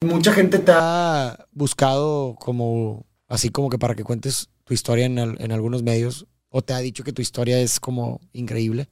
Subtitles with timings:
[0.00, 5.18] Mucha gente te ha buscado como, así como que para que cuentes tu historia en,
[5.18, 8.88] al- en algunos medios, o te ha dicho que tu historia es como increíble.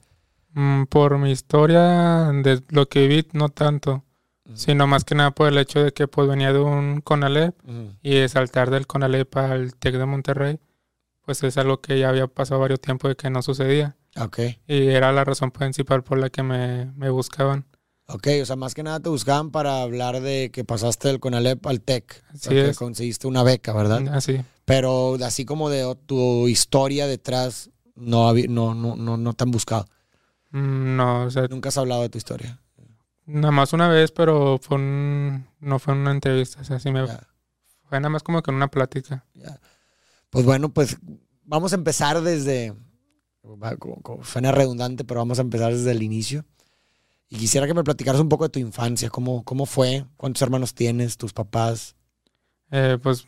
[0.53, 4.03] Mm, Por mi historia, de lo que viví, no tanto,
[4.53, 7.53] sino más que nada por el hecho de que pues venía de un CONALEP
[8.01, 10.59] y de saltar del CONALEP al TEC de Monterrey,
[11.25, 13.97] pues es algo que ya había pasado varios tiempos de que no sucedía.
[14.19, 17.65] Ok, Y era la razón principal por la que me, me buscaban.
[18.07, 21.65] Ok, o sea, más que nada te buscaban para hablar de que pasaste del CONALEP
[21.67, 22.77] al TEC, Así que es.
[22.77, 24.07] conseguiste una beca, ¿verdad?
[24.09, 24.41] Así.
[24.65, 29.85] Pero así como de tu historia detrás, no, no, no, no, no te han buscado.
[30.51, 32.59] Mm, No, o sea, Nunca has hablado de tu historia.
[33.25, 36.61] nada más una vez, pero fue un- no fue una entrevista.
[36.61, 37.27] O sea, sí me, Ya.
[37.89, 39.25] fue nada más como que en una plática.
[40.29, 40.97] Pues bueno, pues
[41.43, 42.73] vamos a empezar desde,
[44.23, 46.45] suena redundante, pero vamos a empezar desde el inicio.
[47.29, 50.73] Y quisiera que me platicaras un poco de tu infancia, cómo, cómo fue, cuántos hermanos
[50.73, 51.95] tienes, tus papás.
[52.71, 53.27] Eh, pues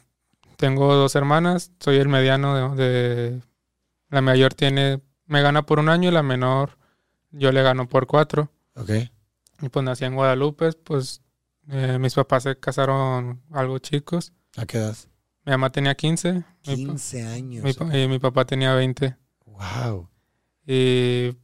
[0.58, 3.42] tengo dos hermanas, soy el mediano de, de-
[4.10, 5.02] La mayor tiene...
[5.26, 6.78] Me gana por un año y la menor
[7.32, 8.50] yo le gano por cuatro.
[8.76, 8.90] Ok.
[9.62, 11.22] Y pues nací en Guadalupe, pues
[11.70, 14.34] eh, mis papás se casaron algo chicos.
[14.58, 14.98] ¿A qué edad?
[15.46, 17.64] Mi mamá tenía 15 mi pa- 15 años.
[17.64, 19.16] mi y mi papá tenía 20.
[19.46, 20.10] Wow.
[20.66, 21.36] Y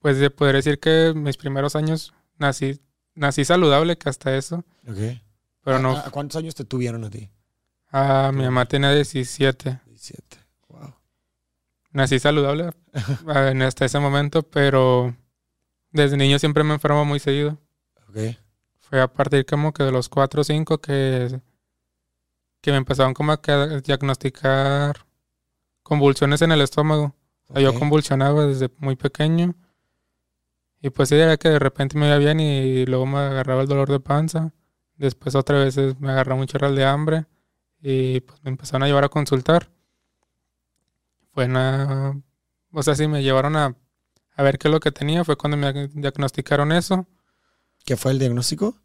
[0.00, 2.80] pues de poder decir que mis primeros años nací,
[3.14, 4.64] nací saludable, que hasta eso.
[4.88, 4.96] Ok.
[5.64, 7.30] Pero ¿A- no, a- ¿Cuántos años te tuvieron a ti?
[7.90, 9.80] ah, mi mamá tenía 17.
[9.86, 10.38] 17.
[10.68, 10.94] Wow.
[11.92, 12.70] Nací saludable
[13.52, 15.16] en hasta ese momento, pero
[15.90, 17.58] desde niño siempre me enfermo muy seguido.
[18.08, 18.36] Ok.
[18.80, 21.40] Fue a partir como que de los 4 o 5 que,
[22.62, 23.40] que me empezaron como a
[23.84, 25.04] diagnosticar
[25.82, 27.14] convulsiones en el estómago.
[27.48, 27.62] O sea.
[27.62, 29.54] Yo convulsionaba desde muy pequeño.
[30.80, 33.68] Y pues sí, era que de repente me iba bien y luego me agarraba el
[33.68, 34.52] dolor de panza.
[34.96, 37.26] Después otra vez me agarraba mucho el de hambre.
[37.80, 39.70] Y pues me empezaron a llevar a consultar.
[41.32, 42.20] Fue una...
[42.72, 43.74] O sea, sí, me llevaron a,
[44.36, 45.24] a ver qué es lo que tenía.
[45.24, 47.06] Fue cuando me diagnosticaron eso.
[47.84, 48.76] ¿Qué fue el diagnóstico?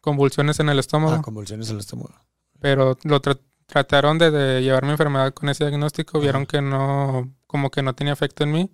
[0.00, 1.14] Convulsiones en el estómago.
[1.14, 2.14] Ah, convulsiones al estómago.
[2.60, 6.48] pero lo tra- trataron de, de llevar mi enfermedad con ese diagnóstico, vieron Ajá.
[6.48, 8.70] que no, como que no tenía efecto en mí.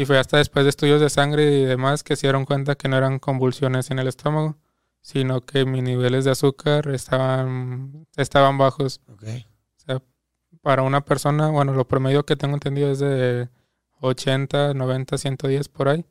[0.00, 2.88] Y fue hasta después de estudios de sangre y demás que se dieron cuenta que
[2.88, 4.56] no eran convulsiones en el estómago,
[5.02, 9.02] sino que mis niveles de azúcar estaban, estaban bajos.
[9.08, 9.24] Ok.
[9.24, 10.02] O sea,
[10.62, 13.50] para una persona, bueno, lo promedio que tengo entendido es de
[14.00, 16.06] 80, 90, 110 por ahí.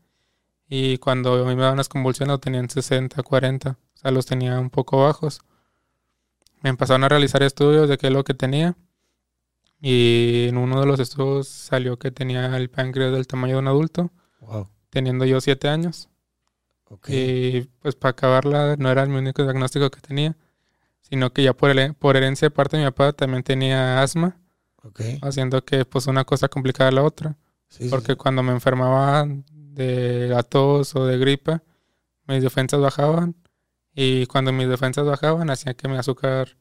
[0.67, 3.71] Y cuando a mí me daban las convulsiones lo tenían 60, 40.
[3.71, 5.41] O sea, los tenía un poco bajos.
[6.61, 8.77] Me empezaron a realizar estudios de qué es lo que tenía.
[9.81, 13.67] Y en uno de los estudios salió que tenía el páncreas del tamaño de un
[13.67, 14.67] adulto, Wow.
[14.89, 16.09] teniendo yo 7 años.
[16.89, 17.09] Ok.
[17.09, 20.35] Y pues para acabarla no era el único diagnóstico que tenía,
[21.01, 24.37] sino que ya por, hele- por herencia de parte de mi papá también tenía asma,
[24.83, 25.01] Ok.
[25.21, 27.37] haciendo que pues una cosa complicaba la otra.
[27.69, 28.17] Sí, Porque sí.
[28.17, 31.61] cuando me enfermaba de la tos o de gripa,
[32.27, 33.35] mis defensas bajaban.
[33.93, 36.57] Y cuando mis defensas bajaban, hacía que mi azúcar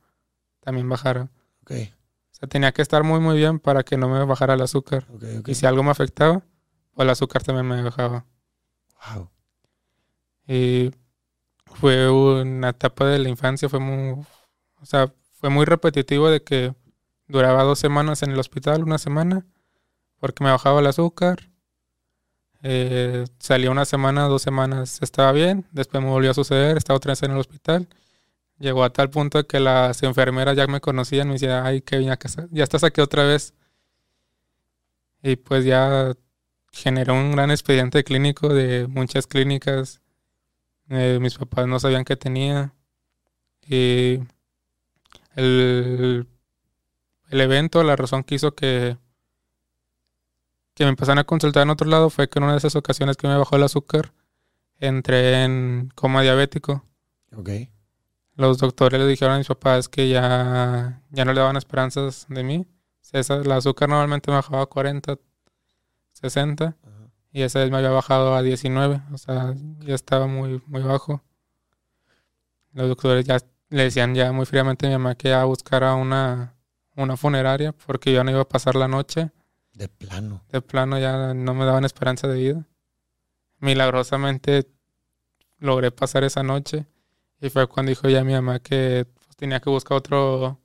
[0.60, 1.30] también bajara.
[1.62, 1.72] Ok.
[2.38, 5.06] Sea, tenía que estar muy, muy bien para que no me bajara el azúcar.
[5.46, 6.42] Y si algo me afectaba,
[6.94, 8.24] pues el azúcar también me bajaba.
[9.14, 9.30] Wow.
[10.46, 10.90] Y
[11.66, 14.24] fue una etapa de la infancia, fue muy,
[14.80, 16.74] o sea, fue muy repetitivo de que
[17.26, 19.46] duraba dos semanas en el hospital, una semana,
[20.18, 21.50] porque me bajaba el azúcar.
[22.62, 27.12] Eh, salía una semana, dos semanas, estaba bien, después me volvió a suceder, estaba otra
[27.12, 27.88] vez en el hospital.
[28.58, 32.08] Llegó a tal punto que las enfermeras ya me conocían, me decían, ay, Kevin,
[32.50, 33.54] ya, estás aquí otra vez.
[35.22, 36.14] Y pues ya
[36.72, 40.00] generó un gran expediente clínico de muchas clínicas.
[40.88, 42.74] Eh, mis papás no sabían qué tenía.
[43.66, 44.20] Y
[45.36, 46.26] el,
[47.30, 48.96] el evento, la razón que hizo que,
[50.74, 53.16] que me empezaran a consultar en otro lado fue que en una de esas ocasiones
[53.16, 54.12] que me bajó el azúcar,
[54.80, 56.84] entré en coma diabético.
[57.36, 57.50] Ok.
[58.38, 62.44] Los doctores le dijeron a mis papás que ya, ya no le daban esperanzas de
[62.44, 62.66] mí.
[63.12, 65.18] Esa- el azúcar normalmente me bajaba a 40,
[66.12, 66.76] 60 Ajá.
[67.32, 69.02] y esa vez me había bajado a 19.
[69.12, 71.20] O sea, ya estaba muy, muy bajo.
[72.74, 73.38] Los doctores ya
[73.70, 76.54] le decían ya muy fríamente a mi mamá que ya buscara una,
[76.94, 79.32] una funeraria porque yo no iba a pasar la noche.
[79.72, 80.44] De plano.
[80.52, 82.64] De plano ya no me daban esperanza de vida.
[83.58, 84.68] Milagrosamente
[85.58, 86.86] logré pasar esa noche
[87.40, 90.58] y fue cuando dijo ya mi mamá que pues, tenía que buscar otro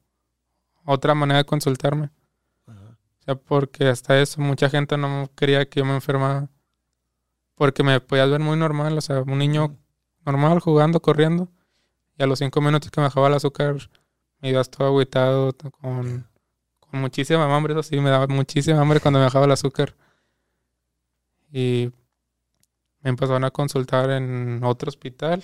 [0.85, 2.09] otra manera de consultarme.
[2.67, 2.97] Ajá.
[3.19, 6.49] O sea, porque hasta eso mucha gente no quería que yo me enfermara.
[7.55, 9.77] Porque me podías ver muy normal, o sea, un niño
[10.25, 11.49] normal jugando, corriendo.
[12.17, 13.77] Y a los cinco minutos que me bajaba el azúcar,
[14.39, 16.27] me iba todo agüitado, con,
[16.79, 17.73] con muchísima hambre.
[17.73, 19.95] Eso sí, me daba muchísima hambre cuando me bajaba el azúcar.
[21.51, 21.91] Y
[23.01, 25.43] me empezaron a consultar en otro hospital.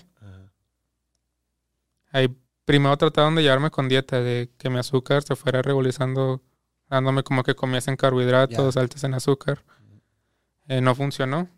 [2.11, 2.35] Ahí
[2.65, 6.41] primero trataron de llevarme con dieta, de que mi azúcar se fuera regularizando,
[6.89, 9.63] dándome como que comiesen carbohidratos altos en azúcar.
[10.67, 11.49] Eh, no funcionó.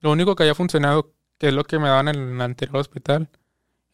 [0.00, 3.30] Lo único que haya funcionado, que es lo que me daban en el anterior hospital,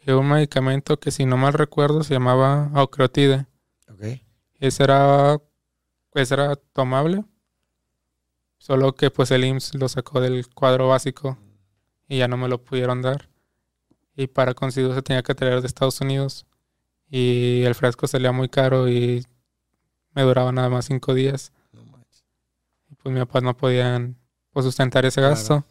[0.01, 3.47] es un medicamento que si no mal recuerdo se llamaba Ocrotide.
[3.89, 4.23] Okay.
[4.59, 5.41] Ese era,
[6.15, 7.25] ese era tomable.
[8.59, 11.39] Solo que pues el IMSS lo sacó del cuadro básico
[12.09, 13.29] y ya no me lo pudieron dar.
[14.17, 16.47] Y para conseguirlo se tenía que traer de Estados Unidos.
[17.11, 19.25] Y el frasco salía muy caro y
[20.15, 21.53] me duraba nada más cinco días.
[22.91, 24.17] y pues mis papás no podían
[24.53, 25.65] pues, sustentar ese gasto.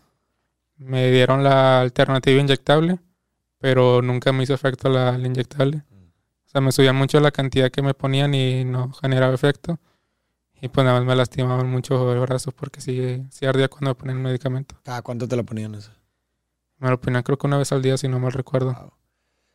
[0.78, 3.00] Me dieron la alternativa inyectable,
[3.60, 5.78] pero nunca me hizo efecto la, inyectable.
[5.78, 6.06] Mm.
[6.46, 9.80] O sea, me subían mucho la cantidad que me ponían y no generaba efecto.
[10.62, 13.96] Y pues nada más me lastimaban mucho el brazo porque sí, sí ardía cuando me
[13.96, 14.76] ponían el medicamento.
[14.84, 15.92] ¿Cada cuánto te lo ponían eso?
[16.84, 18.92] Me lo ponían creo que una vez al día, si no mal recuerdo.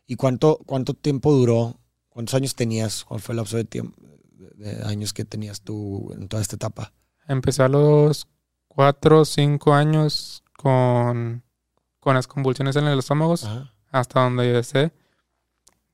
[0.07, 1.79] ¿Y cuánto, cuánto tiempo duró?
[2.09, 3.05] ¿Cuántos años tenías?
[3.05, 4.01] ¿Cuál fue el lapso de tiempo,
[4.55, 6.95] de años que tenías tú en toda esta etapa?
[7.27, 8.27] Empecé a los
[8.67, 11.45] cuatro o cinco años con,
[12.01, 13.35] con las convulsiones en el estómago
[13.91, 14.95] hasta donde yo sé.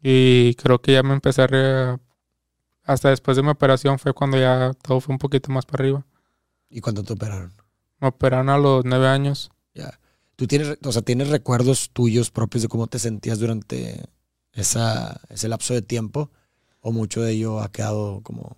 [0.00, 2.00] Y creo que ya me empecé a...
[2.84, 6.06] hasta después de mi operación fue cuando ya todo fue un poquito más para arriba.
[6.70, 7.52] ¿Y cuándo te operaron?
[7.98, 9.50] Me operaron a los nueve años.
[10.36, 14.04] ¿Tú tienes, o sea, tienes recuerdos tuyos propios de cómo te sentías durante
[14.52, 16.30] esa, ese lapso de tiempo?
[16.80, 18.56] ¿O mucho de ello ha quedado como...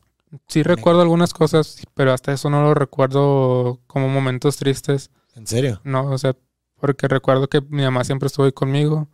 [0.48, 5.10] Sí recuerdo algunas cosas, pero hasta eso no lo recuerdo como momentos tristes.
[5.34, 5.80] ¿En serio?
[5.84, 6.34] No, o sea,
[6.80, 9.08] porque recuerdo que mi mamá siempre estuvo ahí conmigo.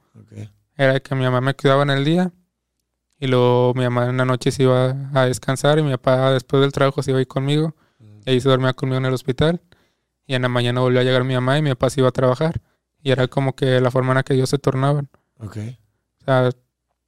[0.76, 2.32] Era que mi mamá me cuidaba en el día
[3.18, 6.60] y luego mi mamá en la noche se iba a descansar y mi papá después
[6.60, 7.74] del trabajo se iba ahí conmigo.
[7.98, 8.20] Mm.
[8.26, 9.60] Y ahí se dormía conmigo en el hospital.
[10.26, 12.12] Y en la mañana volvió a llegar mi mamá y mi papá se iba a
[12.12, 12.60] trabajar.
[13.02, 15.08] Y era como que la forma en la que ellos se tornaban.
[15.38, 15.58] Ok.
[16.20, 16.50] O sea,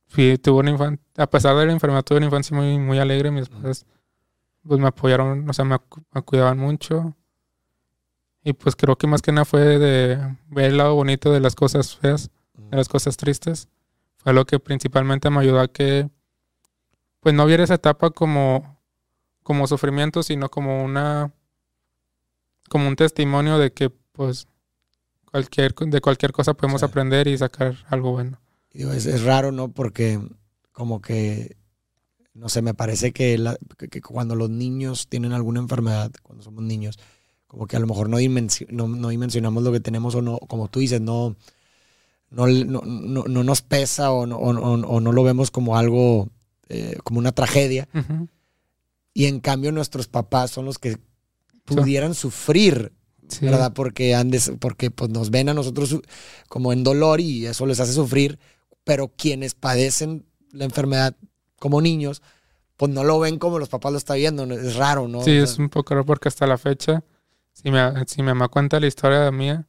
[0.09, 3.31] fui, tuve una infancia, a pesar de la enfermedad, tuve una infancia muy, muy alegre.
[3.31, 3.87] Mis padres,
[4.67, 5.79] pues me apoyaron, o sea, me,
[6.25, 7.15] cuidaban mucho.
[8.43, 11.55] Y pues creo que más que nada fue de ver el lado bonito de las
[11.55, 13.69] cosas feas, de las cosas tristes.
[14.17, 16.11] Fue lo que principalmente me ayudó a que,
[17.21, 18.79] pues no viera esa etapa como,
[19.43, 21.33] como sufrimiento, sino como una
[22.75, 24.49] como un testimonio de que pues
[25.31, 28.41] cualquier de cualquier cosa podemos aprender y sacar algo bueno.
[28.73, 29.71] es, raro, ¿no?
[29.71, 30.19] Porque
[30.73, 31.57] como que,
[32.33, 33.39] no sé, me parece que,
[34.03, 36.99] cuando los niños tienen alguna enfermedad, cuando somos niños,
[37.47, 40.81] como que a lo mejor no, no, dimensionamos lo que tenemos o no, como tú
[40.81, 41.37] dices, no,
[42.31, 46.29] no, no, nos pesa o no, o, no lo vemos como algo,
[46.69, 47.89] eh, como una tragedia.
[49.13, 50.99] Y en cambio nuestros papás son los que
[51.65, 52.93] pudieran sufrir,
[53.41, 53.73] ¿verdad?
[53.73, 56.01] Porque, andes, porque pues, nos ven a nosotros
[56.49, 58.39] como en dolor y eso les hace sufrir,
[58.85, 61.17] pero quienes padecen la enfermedad
[61.59, 62.23] como niños,
[62.77, 65.23] pues no lo ven como los papás lo están viendo, es raro, ¿no?
[65.23, 67.03] Sí, es un poco raro porque hasta la fecha,
[67.53, 69.67] si, me, si mi mamá cuenta la historia mía,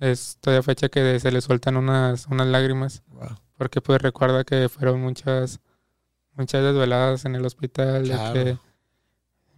[0.00, 3.02] es todavía fecha que se le sueltan unas, unas lágrimas,
[3.56, 5.60] porque pues recuerda que fueron muchas,
[6.32, 8.58] muchas desveladas en el hospital, que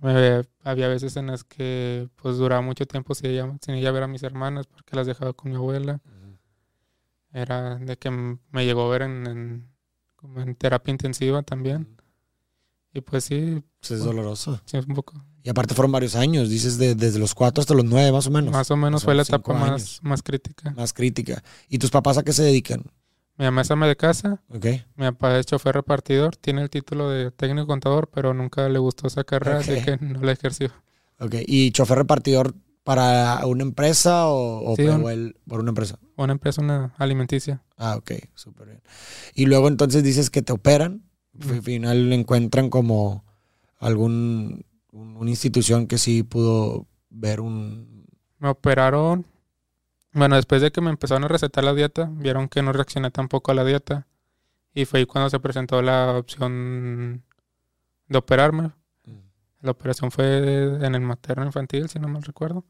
[0.02, 4.08] había veces en las que pues duraba mucho tiempo sin ella, sin ella ver a
[4.08, 6.00] mis hermanas porque las dejaba con mi abuela.
[7.32, 9.68] Era de que me llegó a ver en,
[10.16, 11.96] como en terapia intensiva también.
[12.92, 13.62] Y pues sí.
[13.80, 14.60] Pues es doloroso.
[14.64, 15.22] Sí, un poco.
[15.42, 18.30] Y aparte fueron varios años, dices de, desde los cuatro hasta los nueve más o
[18.30, 18.52] menos.
[18.52, 20.72] Más o menos fue la etapa más, más crítica.
[20.72, 21.42] Más crítica.
[21.68, 22.82] ¿Y tus papás a qué se dedican?
[23.38, 24.40] Mi mamá es ama de casa.
[24.48, 24.84] Okay.
[24.96, 26.36] Mi papá es chofer repartidor.
[26.36, 30.20] Tiene el título de técnico contador, pero nunca le gustó esa carrera, así que no
[30.22, 30.70] la ejerció.
[31.18, 31.34] Ok.
[31.46, 34.74] ¿Y chofer repartidor para una empresa o,
[35.46, 35.98] por una empresa?
[36.16, 37.62] Una empresa, una alimenticia.
[37.76, 38.12] Ah, ok.
[38.34, 38.82] Súper bien.
[39.34, 41.02] Y luego entonces dices que te operan.
[41.50, 43.24] Al final encuentran como
[43.78, 48.06] algún una institución que sí pudo ver un...
[48.38, 49.26] Me operaron
[50.16, 53.50] bueno, después de que me empezaron a recetar la dieta, vieron que no reaccioné tampoco
[53.50, 54.06] a la dieta.
[54.72, 57.22] Y fue ahí cuando se presentó la opción
[58.08, 58.68] de operarme.
[59.04, 59.18] Mm.
[59.60, 60.38] La operación fue
[60.86, 62.64] en el materno infantil, si no mal recuerdo.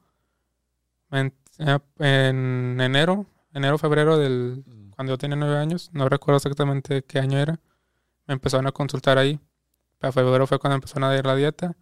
[1.13, 1.33] En,
[2.01, 4.91] enero, enero, febrero del mm.
[4.91, 7.61] cuando yo tenía nueve años, no recuerdo exactamente qué año era,
[8.27, 9.39] me empezaron a consultar ahí.
[9.99, 11.77] Para febrero fue cuando empezaron a dar la dieta.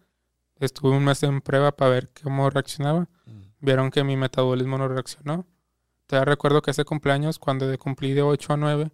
[0.59, 3.09] Estuve un mes en prueba para ver cómo reaccionaba.
[3.25, 3.41] Mm.
[3.61, 5.47] Vieron que mi metabolismo no reaccionó.
[6.07, 8.91] Todavía recuerdo que ese cumpleaños, cuando cumplí de 8 a 9,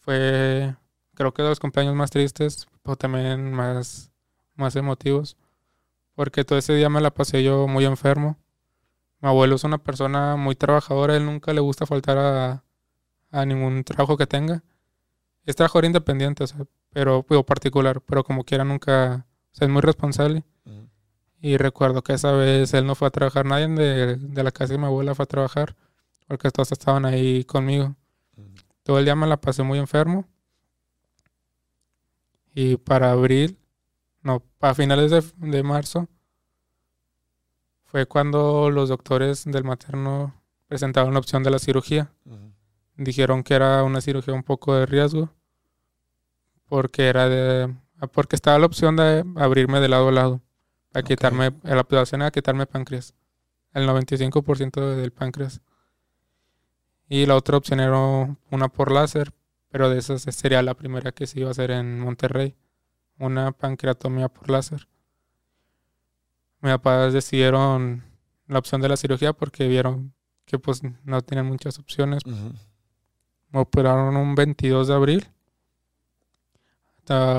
[0.00, 0.74] fue,
[1.14, 4.10] creo que de los cumpleaños más tristes, pero también más,
[4.56, 5.36] más emotivos.
[6.14, 8.36] Porque todo ese día me la pasé yo muy enfermo.
[9.20, 12.64] Mi abuelo es una persona muy trabajadora, él nunca le gusta faltar a,
[13.30, 14.62] a ningún trabajo que tenga.
[15.44, 19.72] Es trabajador independiente, o sea, pero, o particular, pero como quiera nunca, o sea, es
[19.72, 20.44] muy responsable.
[21.40, 24.72] Y recuerdo que esa vez él no fue a trabajar, nadie de, de la casa
[24.72, 25.76] de mi abuela fue a trabajar,
[26.28, 27.96] porque todos estaban ahí conmigo.
[28.84, 30.26] Todo el día me la pasé muy enfermo.
[32.54, 33.58] Y para abril,
[34.22, 36.08] no, a finales de, de marzo,
[37.84, 40.34] fue cuando los doctores del materno
[40.66, 42.12] presentaron la opción de la cirugía.
[42.96, 45.30] Dijeron que era una cirugía un poco de riesgo,
[46.68, 47.74] porque era de,
[48.12, 50.40] porque estaba la opción de abrirme de lado a lado,
[50.92, 51.06] a Ok.
[51.06, 53.14] quitarme, la operación era quitarme páncreas,
[53.72, 55.60] el 95% del páncreas.
[57.08, 57.96] Y la otra opción era
[58.50, 59.32] una por láser,
[59.70, 62.54] pero de esas sería la primera que se iba a hacer en Monterrey,
[63.18, 64.88] una pancreatomía por láser.
[66.60, 68.04] Mis papás decidieron
[68.46, 70.12] la opción de la cirugía porque vieron
[70.44, 72.22] que pues no tenían muchas opciones.
[73.50, 75.28] Me operaron un 22 de abril.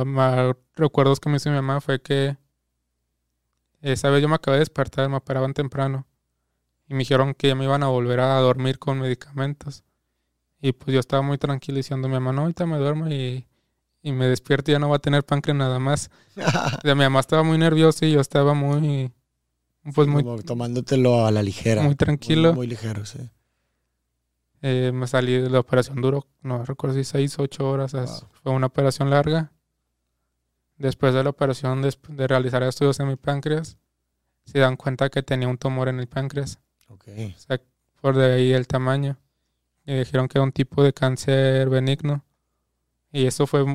[0.05, 2.37] Ma- recuerdos que me hizo mi mamá fue que
[3.81, 6.05] esa vez yo me acabé de despertar, me operaban temprano.
[6.89, 9.83] Y me dijeron que ya me iban a volver a dormir con medicamentos.
[10.61, 13.47] Y pues yo estaba muy tranquilo diciendo mi mamá, no, ahorita me duermo y,
[14.01, 16.09] y me despierto y ya no va a tener páncreas nada más.
[16.35, 19.11] O sea, mi mamá estaba muy nerviosa y yo estaba muy,
[19.93, 21.83] pues muy, Como tomándotelo a la ligera.
[21.83, 22.49] muy tranquilo.
[22.49, 23.19] Muy, muy ligero, sí.
[24.61, 27.93] Eh, me salí de la operación duró, no recuerdo si seis, ocho horas.
[27.93, 28.05] Wow.
[28.43, 29.51] Fue una operación larga.
[30.77, 33.77] Después de la operación, de realizar estudios en mi páncreas,
[34.45, 36.59] se dan cuenta que tenía un tumor en el páncreas.
[36.89, 37.07] Ok.
[37.35, 37.61] O sea,
[38.01, 39.17] por de ahí el tamaño.
[39.85, 42.23] Y dijeron que era un tipo de cáncer benigno.
[43.11, 43.65] Y eso fue,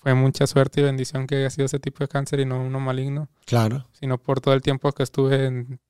[0.00, 2.80] fue mucha suerte y bendición que haya sido ese tipo de cáncer y no uno
[2.80, 3.28] maligno.
[3.44, 3.86] Claro.
[3.92, 5.80] Sino por todo el tiempo que estuve en...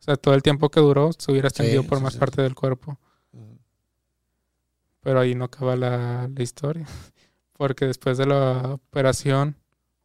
[0.00, 2.18] O sea, todo el tiempo que duró se hubiera extendido por más sí.
[2.18, 2.98] parte del cuerpo.
[5.00, 6.86] Pero ahí no acaba la, la historia.
[7.52, 9.56] Porque después de la operación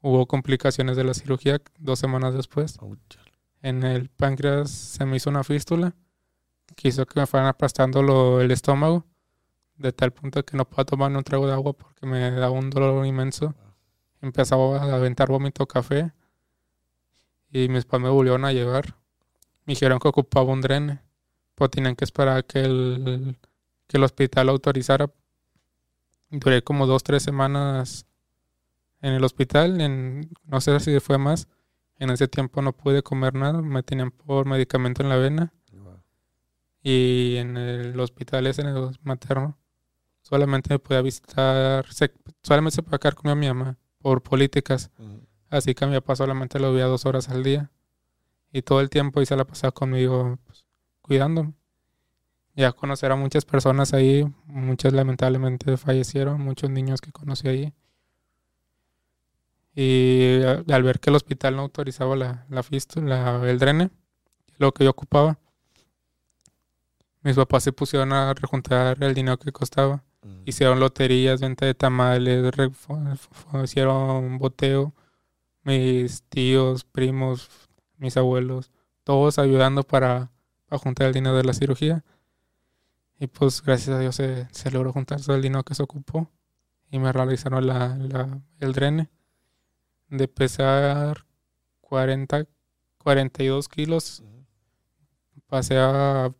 [0.01, 2.77] hubo complicaciones de la cirugía dos semanas después.
[2.79, 3.19] Ouch.
[3.62, 5.94] En el páncreas se me hizo una fístula
[6.75, 9.06] que hizo que me fueran aplastando lo- el estómago
[9.78, 12.51] de tal punto que no puedo tomar ni un trago de agua porque me daba
[12.51, 13.56] un dolor inmenso.
[14.22, 16.13] Empezaba a aventar vómito café
[17.51, 18.96] y mis papás me volvieron a llevar.
[19.66, 21.01] Me dijeron que ocupaba un drene.
[21.56, 23.38] Pues tenían que esperar a que el,
[23.88, 25.12] que el hospital lo autorizara.
[26.30, 28.06] Duré como dos, tres semanas
[29.01, 29.82] en el hospital.
[29.82, 31.48] En, no sé si fue más.
[32.00, 33.62] En ese tiempo no pude comer nada.
[33.62, 35.53] Me tenían por medicamento en la vena.
[36.82, 39.58] Y en el hospital ese, en el materno,
[40.22, 44.89] solamente me podía visitar, se- solamente se podía quedar con mi mamá por políticas.
[45.50, 47.72] Así que a mi papá solamente lo veía dos horas al día.
[48.53, 50.65] Y todo el tiempo y se la pasaba conmigo pues,
[51.01, 51.53] cuidándome.
[52.56, 57.74] Ya conocer a muchas personas ahí, muchos lamentablemente fallecieron, muchos niños que conocí ahí.
[59.82, 63.92] Y a- al ver que el hospital no autorizaba la, la fístula, el drene,
[64.58, 65.38] lo que yo ocupaba,
[67.22, 70.04] mis papás se pusieron a rejuntar el dinero que costaba.
[70.46, 72.52] Hicieron loterías, venta de tamales,
[73.64, 74.94] hicieron boteo.
[75.64, 77.50] Mis tíos, primos,
[77.98, 78.72] mis abuelos,
[79.04, 80.32] todos ayudando para,
[80.66, 82.04] para juntar el dinero de la cirugía.
[83.20, 86.30] Y pues gracias a Dios se, se logró juntar todo el dinero que se ocupó.
[86.92, 89.10] Y me realizaron la, la- el drene.
[90.10, 91.25] De pesar
[91.82, 92.48] 40,
[92.98, 94.24] 42 kilos,
[95.48, 96.34] pasé a...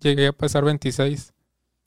[0.00, 1.32] Llegué a pesar 26.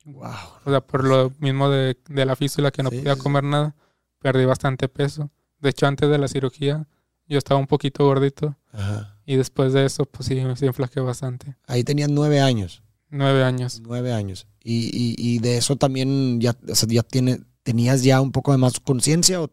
[0.06, 0.32] Wow.
[0.66, 3.76] O sea, por lo mismo de, de la fístula que no Sí, podía comer nada,
[4.20, 5.30] perdí bastante peso.
[5.60, 6.88] De hecho, antes de la cirugía,
[7.28, 8.58] yo estaba un poquito gordito.
[8.72, 9.18] Ajá.
[9.26, 11.58] Y después de eso, pues sí, sí inflaqué bastante.
[11.68, 12.82] Ahí tenías nueve años.
[13.10, 13.82] Nueve años.
[13.86, 14.48] Nueve años.
[14.64, 18.54] Y, y, y de eso también ya, o sea, ya tiene, tenías ya un poco
[18.54, 19.50] de más conciencia o,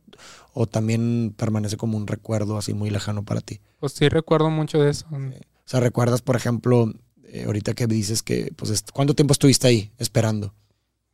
[0.52, 3.58] o también permanece como un recuerdo así muy lejano para ti.
[3.80, 5.04] Pues sí recuerdo mucho de eso.
[5.10, 5.18] O
[5.64, 6.92] sea, recuerdas, por ejemplo,
[7.24, 10.54] eh, ahorita que dices que, pues, ¿cuánto tiempo estuviste ahí esperando?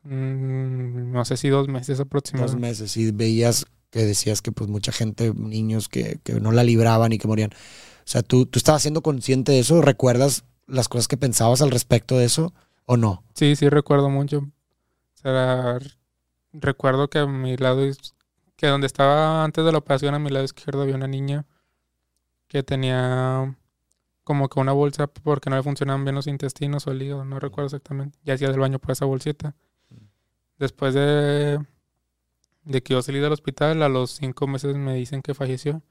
[0.02, 2.60] Mm, no sé si dos meses Dos aproximadamente.
[2.60, 2.94] meses.
[2.98, 7.18] Y veías que decías que, pues, mucha gente, niños que, que no la libraban y
[7.18, 7.48] que morían.
[7.50, 9.80] O sea, ¿tú, ¿tú estabas siendo consciente de eso?
[9.80, 12.52] ¿Recuerdas las cosas que pensabas al respecto de eso
[12.84, 13.24] o no?
[13.34, 14.40] Sí, sí recuerdo mucho.
[14.40, 15.78] O sea,
[16.52, 17.82] recuerdo que a mi lado,
[18.56, 21.46] que donde estaba antes de la operación, a mi lado izquierdo había una niña
[22.48, 23.56] que tenía
[24.24, 27.40] como que una bolsa porque no le funcionaban bien los intestinos o el hígado, no
[27.40, 28.18] recuerdo exactamente.
[28.24, 29.54] Y hacía del baño por esa bolsita.
[30.58, 31.60] Después de
[32.64, 35.82] de que yo salí del hospital, a los cinco meses me dicen que falleció.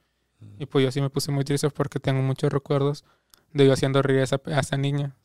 [0.57, 3.03] Y pues yo sí me puse muy triste porque tengo muchos recuerdos
[3.51, 5.15] de yo haciendo reír a esa, a esa niña.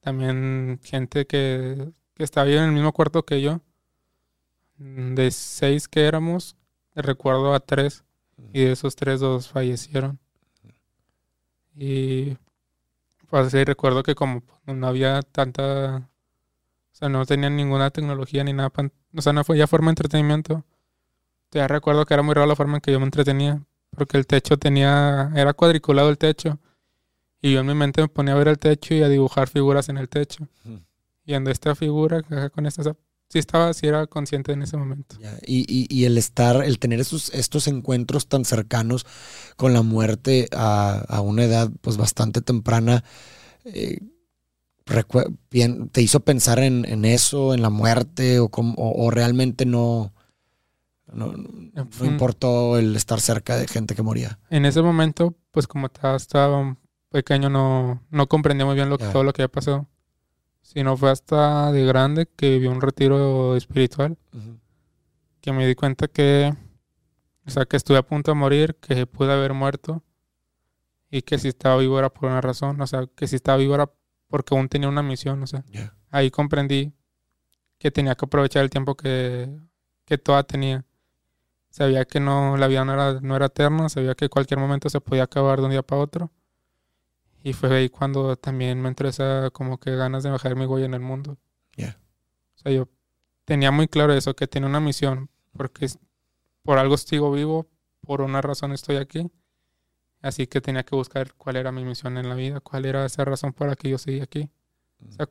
[0.00, 3.60] También gente que, que estaba en el mismo cuarto que yo.
[4.82, 6.56] Mm, De seis que éramos,
[6.94, 8.04] recuerdo a tres.
[8.52, 10.18] Y de esos tres, dos fallecieron.
[11.76, 12.36] Y
[13.30, 16.08] pues sí, recuerdo que como no había tanta...
[16.92, 18.70] O sea, no tenían ninguna tecnología ni nada.
[19.16, 20.64] O sea, no fue ya forma de entretenimiento.
[21.52, 23.62] Ya recuerdo que era muy raro la forma en que yo me entretenía.
[23.90, 25.30] Porque el techo tenía...
[25.34, 26.58] Era cuadriculado el techo.
[27.40, 29.88] Y yo en mi mente me ponía a ver el techo y a dibujar figuras
[29.88, 30.48] en el techo.
[31.24, 32.96] Y en esta figura, acá con esta...
[33.32, 35.16] sí estaba, sí era consciente en ese momento.
[35.18, 39.06] Ya, Y, y- y el estar, el tener esos, estos encuentros tan cercanos
[39.56, 43.04] con la muerte a, a una edad pues bastante temprana,
[43.64, 44.00] eh,
[45.92, 50.12] ¿te hizo pensar en, en eso, en la muerte, o, cómo- o, o realmente no,
[51.12, 51.32] no, no
[52.00, 54.38] un- importó el estar cerca de gente que moría?
[54.50, 56.76] En ese momento, pues como estaba, estaba
[57.10, 59.88] pequeño, no, no comprendía muy bien lo que, todo lo que había pasado.
[60.62, 64.16] Sino fue hasta de grande que viví un retiro espiritual,
[65.40, 66.54] que me di cuenta que,
[67.46, 70.02] o sea, que estuve a punto de morir, que pude haber muerto
[71.10, 73.74] y que si estaba vivo era por una razón, o sea, que si estaba vivo
[73.74, 73.90] era
[74.28, 75.62] porque aún tenía una misión, o sea,
[76.10, 76.92] ahí comprendí
[77.78, 79.50] que tenía que aprovechar el tiempo que,
[80.06, 80.84] que toda tenía.
[81.68, 85.00] Sabía que no, la vida no era, no era eterna, sabía que cualquier momento se
[85.00, 86.30] podía acabar de un día para otro.
[87.42, 90.86] Y fue ahí cuando también me entró esa como que ganas de bajar mi huella
[90.86, 91.38] en el mundo.
[91.76, 91.98] Ya.
[92.56, 92.88] O sea, yo
[93.44, 95.88] tenía muy claro eso, que tenía una misión, porque
[96.62, 97.68] por algo sigo vivo,
[98.00, 99.30] por una razón estoy aquí.
[100.20, 103.24] Así que tenía que buscar cuál era mi misión en la vida, cuál era esa
[103.24, 104.48] razón por la que yo seguía aquí.
[105.04, 105.28] O sea,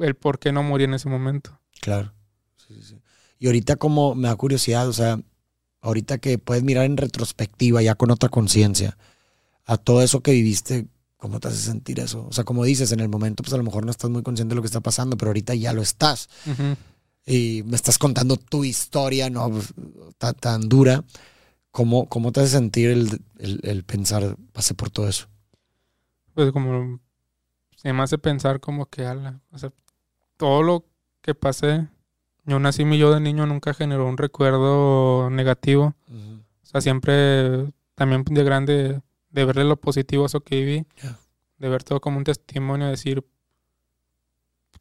[0.00, 1.58] el por qué no morí en ese momento.
[1.80, 2.12] Claro.
[2.56, 3.02] Sí, sí, sí.
[3.38, 5.18] Y ahorita como me da curiosidad, o sea,
[5.80, 8.98] ahorita que puedes mirar en retrospectiva ya con otra conciencia
[9.64, 10.88] a todo eso que viviste,
[11.24, 12.26] ¿cómo te hace sentir eso?
[12.28, 14.52] O sea, como dices, en el momento pues a lo mejor no estás muy consciente
[14.52, 16.28] de lo que está pasando, pero ahorita ya lo estás.
[17.24, 19.50] Y me estás contando tu historia, ¿no?
[20.18, 21.02] Tan, tan dura.
[21.70, 25.28] ¿Cómo, ¿Cómo te hace sentir el, el- el pensar, pasé por todo eso?
[26.34, 27.00] Pues como
[27.76, 29.72] se me hace pensar como que, ala, o sea,
[30.36, 30.84] todo lo
[31.22, 31.88] que pasé,
[32.44, 35.94] yo nací mi yo de niño nunca generó un recuerdo negativo.
[36.10, 39.00] O sea, siempre también de grande
[39.34, 41.18] de verle lo positivo a eso que viví, Ya.
[41.58, 43.24] de ver todo como un testimonio, decir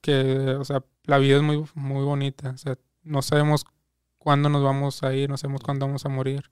[0.02, 2.52] que, o sea, la vida es muy, muy bonita.
[2.52, 3.66] O sea, no sabemos
[4.18, 6.50] cuándo nos vamos a ir, no sabemos cuándo vamos a morir.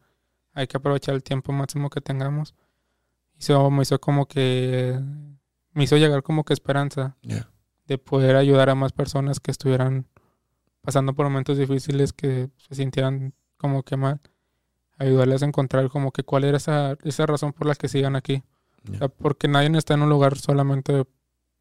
[0.54, 2.56] Hay que aprovechar el tiempo máximo que tengamos.
[3.36, 5.00] Y eso me hizo como que,
[5.74, 7.18] me hizo llegar como que esperanza
[7.88, 10.08] de poder ayudar a más personas que estuvieran
[10.82, 14.20] pasando por momentos difíciles, que se sintieran como que mal,
[15.02, 18.44] ayudarles a encontrar como que cuál era esa, esa razón por la que sigan aquí.
[18.88, 18.98] O Ya.
[19.00, 21.04] sea, porque nadie está en un lugar solamente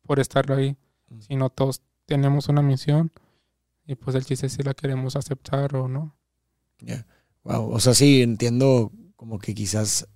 [0.03, 0.77] por estar ahí,
[1.09, 1.21] Mm.
[1.21, 3.11] sino todos tenemos una misión
[3.87, 6.17] y pues el chiste es si la queremos aceptar o no.
[6.81, 7.07] Ya.
[7.45, 7.71] Wow.
[7.73, 10.07] O sea, sí, entiendo como que quizás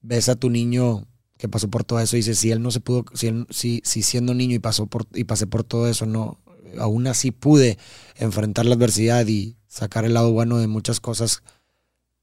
[0.00, 1.06] ves a tu niño
[1.38, 3.80] que pasó por todo eso y dices, si él no se pudo, si, él- si,
[3.84, 6.40] si siendo niño y pasó por y pasé por todo eso, no,
[6.78, 7.78] aún así pude
[8.16, 11.42] enfrentar la adversidad y sacar el lado bueno de muchas cosas,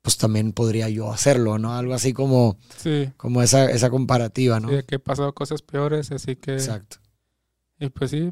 [0.06, 1.74] pues también podría yo hacerlo, ¿no?
[1.76, 4.70] Algo así como, Sí, como esa, esa comparativa, ¿no?
[4.70, 6.54] sí, de que he pasado cosas peores, así que...
[6.54, 6.98] Exacto.
[7.80, 8.32] Y pues sí,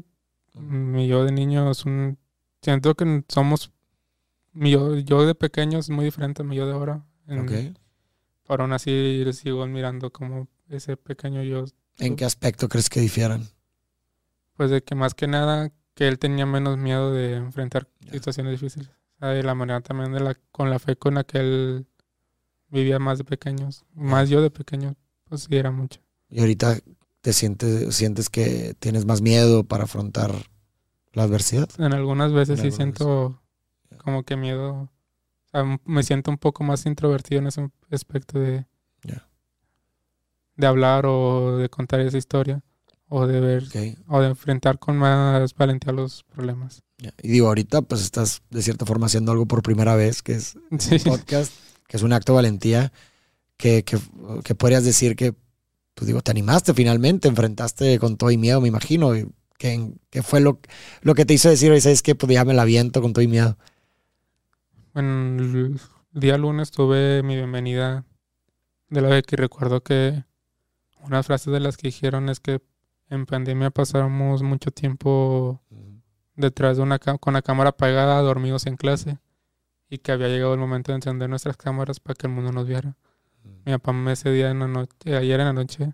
[0.54, 2.16] mi yo de niño es un...
[2.62, 3.72] Siento que somos...
[4.52, 7.04] Mi yo, yo de pequeño es muy diferente a mi yo de ahora.
[7.26, 7.76] En- Ok.
[8.46, 11.64] Pero aún así sigo admirando como ese pequeño yo.
[11.98, 13.48] ¿En qué aspecto crees que difieran?
[14.56, 18.90] Pues de que más que nada que él tenía menos miedo de enfrentar situaciones difíciles.
[19.18, 21.86] Sea, de la manera también de la, con la fe con la que él
[22.68, 23.84] vivía más de pequeños.
[23.94, 26.00] Más yo de pequeño, pues sí era mucho.
[26.28, 26.78] Y ahorita
[27.20, 30.32] te sientes, sientes que tienes más miedo para afrontar
[31.12, 31.68] la adversidad.
[31.78, 33.40] En algunas veces En sí algunas siento
[33.90, 33.98] Ya.
[33.98, 34.72] como que miedo.
[34.74, 38.66] O sea, me siento un poco más introvertido en ese aspecto de,
[39.04, 39.28] Ya.
[40.56, 42.62] de hablar o de contar esa historia.
[43.16, 43.98] O de ver, Ok.
[44.08, 46.82] o de enfrentar con más valentía los problemas.
[47.22, 50.56] Y digo, ahorita pues estás de cierta forma haciendo algo por primera vez, que es
[50.80, 50.98] Sí.
[50.98, 51.52] podcast,
[51.86, 52.92] que es un acto de valentía,
[53.56, 53.98] que, que,
[54.42, 55.32] que podrías decir que,
[55.94, 59.14] pues digo, te animaste finalmente, enfrentaste con todo y miedo, me imagino.
[59.16, 60.58] y ¿Qué, qué fue lo,
[61.02, 63.22] lo que te hizo decir, hoy sabes que pues ya me la aviento con todo
[63.22, 63.56] y miedo?
[64.94, 65.80] En el
[66.12, 68.04] día lunes tuve mi bienvenida
[68.88, 70.24] de la beca y recuerdo que
[71.00, 72.60] unas frases de las que dijeron es que
[73.10, 75.60] en pandemia pasamos mucho tiempo
[76.36, 79.18] detrás de una con la cámara apagada, dormidos en clase.
[79.90, 82.66] y que había llegado el momento de encender nuestras cámaras para que el mundo nos
[82.66, 82.96] viera.
[83.64, 85.92] Mi papá me ese día en la noche, ayer en la noche,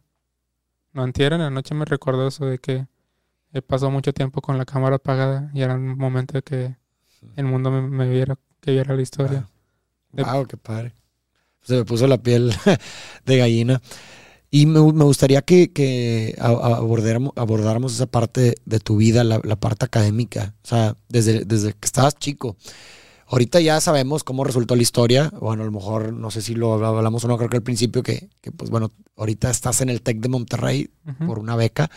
[0.92, 2.86] no antier en la noche me recordó eso de que
[3.52, 6.76] he pasado mucho tiempo con la cámara apagada y era un momento de que
[7.36, 9.48] el mundo me, viera, que viera la historia.
[10.12, 10.94] Wow, qué padre.
[11.62, 12.52] Se me puso la piel
[13.26, 13.80] de gallina.
[14.52, 20.96] Y me, gustaría que, abordáramos, esa parte de tu vida, la, parte académica, o sea,
[21.08, 22.56] desde, desde que estabas chico.
[23.28, 25.30] Ahorita ya sabemos cómo resultó la historia.
[25.38, 28.02] Bueno, a lo mejor no sé si lo hablamos o no, creo que al principio
[28.02, 30.90] que, pues bueno, ahorita estás en el TEC de Monterrey
[31.24, 31.88] por una beca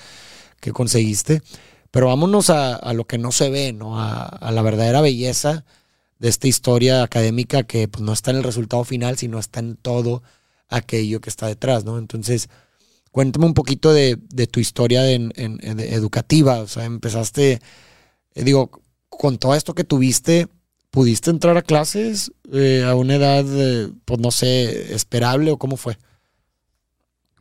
[0.59, 1.41] que conseguiste.
[1.89, 3.99] Pero vámonos a, lo que no se ve, ¿no?
[3.99, 5.65] A, la verdadera belleza
[6.19, 9.75] de esta historia académica que pues, no está en el resultado final, sino está en
[9.75, 10.21] todo
[10.75, 11.97] aquello que está detrás, ¿no?
[11.97, 12.49] Entonces,
[13.11, 14.17] cuéntame un poquito de,
[14.51, 16.59] tu historia educativa.
[16.59, 17.61] O sea, empezaste,
[18.35, 18.71] eh, digo,
[19.09, 20.47] con todo esto que tuviste
[20.93, 23.43] ¿Pudiste entrar a clases eh, a una edad,
[24.05, 25.97] pues no sé, esperable o cómo fue?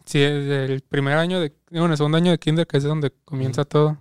[0.07, 3.67] Sí, el primer año de, bueno, el segundo año de kinder, que es donde comienza
[3.67, 3.99] todo.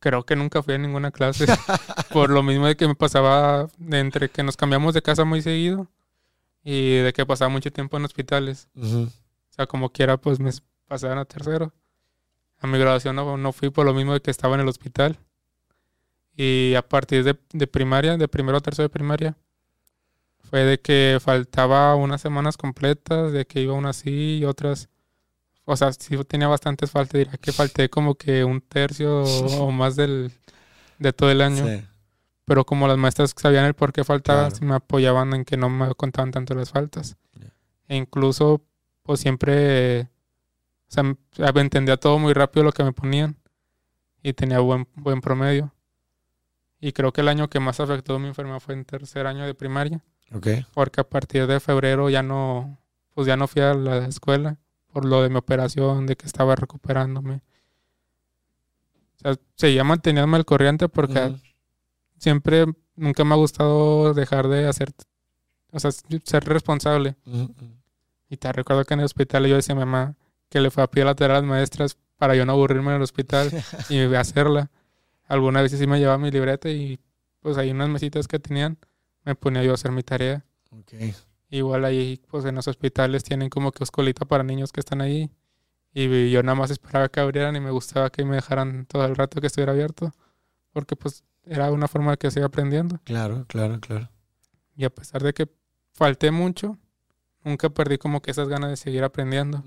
[0.00, 1.46] Creo que nunca fui a ninguna clase.
[2.12, 5.86] por lo mismo de que me pasaba entre que nos cambiamos de casa muy seguido
[6.64, 8.68] y de que pasaba mucho tiempo en hospitales.
[8.76, 9.08] O
[9.50, 10.50] sea, como quiera, pues me
[10.86, 11.72] pasaban a tercero.
[12.60, 15.18] A mi graduación no, no fui por lo mismo de que estaba en el hospital.
[16.36, 19.36] Y a partir de, primaria, de primero a tercero de primaria,
[20.48, 24.88] fue de que faltaba unas semanas completas, de que iba unas sí y otras.
[25.64, 29.96] O sea, sí tenía bastantes faltas, diría que falté como que un tercio o más
[29.96, 30.32] del,
[30.98, 31.64] de todo el año.
[32.48, 35.94] Pero como las maestras sabían el por qué faltaba, me apoyaban en que no me
[35.94, 37.18] contaban tanto las faltas.
[37.86, 38.62] E incluso,
[39.02, 40.08] pues siempre,
[40.88, 41.04] o sea,
[41.56, 43.36] entendía todo muy rápido lo que me ponían
[44.22, 45.74] y tenía buen, buen promedio.
[46.80, 49.52] Y creo que el año que más afectó mi enfermedad fue en tercer año de
[49.52, 50.02] primaria.
[50.32, 50.64] Okay.
[50.72, 52.78] Porque a partir de febrero ya no,
[53.12, 54.56] pues ya no fui a la escuela
[54.90, 57.42] por lo de mi operación, de que estaba recuperándome.
[59.16, 61.34] O sea, seguía manteniéndome al corriente porque
[62.18, 64.92] siempre, nunca me ha gustado dejar de hacer,
[65.70, 67.16] o sea, ser responsable.
[68.28, 70.16] Y te recuerdo que en el hospital yo decía a mi mamá
[70.48, 73.02] que le fue a pedir la a las maestras para yo no aburrirme en el
[73.02, 73.50] hospital
[73.88, 74.70] y hacerla.
[75.26, 77.00] Algunas veces sí me llevaba mi libreta y
[77.40, 78.78] pues hay unas mesitas que tenían,
[79.24, 80.44] me ponía yo a hacer mi tarea.
[80.70, 81.14] Okay.
[81.50, 85.30] Igual ahí, pues en los hospitales tienen como que escolita para niños que están ahí.
[85.94, 89.16] Y yo nada más esperaba que abrieran y me gustaba que me dejaran todo el
[89.16, 90.12] rato que estuviera abierto.
[90.72, 93.00] Porque pues era una forma de que siga aprendiendo.
[93.04, 94.10] Claro, claro, claro.
[94.76, 95.48] Y a pesar de que
[95.92, 96.78] falté mucho,
[97.42, 99.62] nunca perdí como que esas ganas de seguir aprendiendo.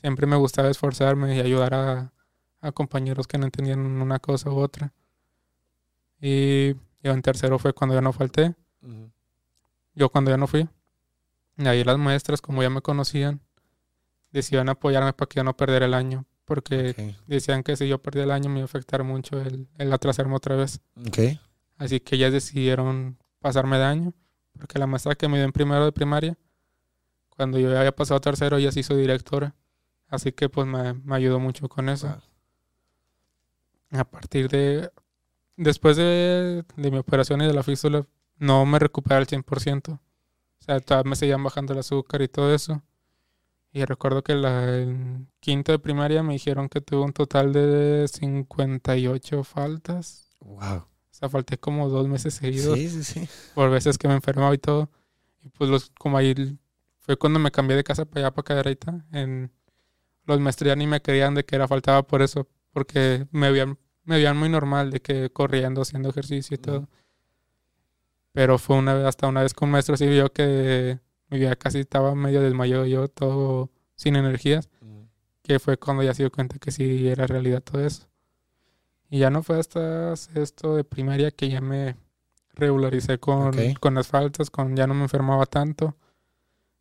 [0.00, 2.12] Siempre me gustaba esforzarme y ayudar a,
[2.60, 4.92] a compañeros que no entendían una cosa u otra.
[6.20, 8.54] Y yo en tercero fue cuando ya no falté.
[9.94, 10.68] Yo cuando ya no fui.
[11.56, 13.40] Y ahí las maestras, como ya me conocían,
[14.30, 16.24] decidieron apoyarme para que yo no perdiera el año.
[16.48, 19.92] Porque decían que si yo perdía el año me iba a afectar mucho el, el
[19.92, 20.80] atrasarme otra vez.
[21.08, 21.38] Okay.
[21.76, 24.14] Así que ellas decidieron pasarme de año.
[24.58, 26.36] Porque la maestra que me dio en primero de primaria,
[27.28, 29.54] cuando yo había pasado a tercero, ella se hizo directora.
[30.08, 32.20] Así que pues me, me ayudó mucho con eso
[33.90, 34.90] a partir de,
[35.56, 38.06] después de, mi operación y de la fístula,
[38.38, 39.92] no me recuperé al 100%.
[39.92, 40.00] O
[40.60, 42.82] sea, todavía me seguían bajando el azúcar y todo eso.
[43.78, 48.06] Y recuerdo que la, en quinto de primaria me dijeron que tuve un total de
[48.08, 50.28] 58 faltas.
[50.40, 50.78] Wow.
[50.78, 52.76] O sea, falté como dos meses seguidos.
[52.76, 53.28] Sí, sí, sí.
[53.54, 54.90] Por veces que me enfermaba y todo.
[55.44, 56.58] Y pues los, como ahí
[56.98, 59.06] fue cuando me cambié de casa para allá, para Cadereyta.
[59.12, 59.52] En,
[60.24, 63.78] los maestros ya ni me querían de que era faltaba por eso porque me veían,
[64.02, 66.88] me veían muy normal de que corriendo, haciendo ejercicio y todo.
[68.32, 70.98] Pero fue una vez, hasta una vez con un maestro sí vio que
[71.36, 74.68] vida casi estaba medio desmayado yo, todo sin energías,
[75.42, 78.08] que fue cuando ya se dio cuenta que sí era realidad todo eso.
[79.10, 81.96] Y ya no fue hasta esto de primaria que ya me
[82.52, 85.96] regularicé con, con las faltas, con ya no me enfermaba tanto.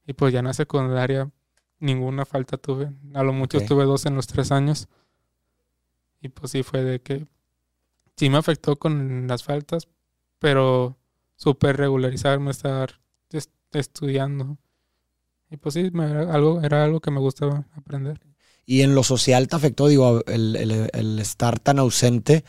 [0.06, 1.30] Y pues ya en la secundaria
[1.80, 2.92] ninguna falta tuve.
[3.14, 4.88] A lo mucho tuve dos en los tres años.
[6.22, 7.28] Y pues sí fue de que
[8.16, 9.88] sí me afectó con las faltas,
[10.40, 10.98] pero
[11.36, 13.00] súper regularizarme, estar
[13.80, 14.58] estudiando.
[15.50, 18.20] Y pues sí, era, algo, era algo que me gustaba aprender.
[18.66, 20.56] ¿Y en lo social te afectó, digo, el,
[20.94, 22.44] el, estar tan ausente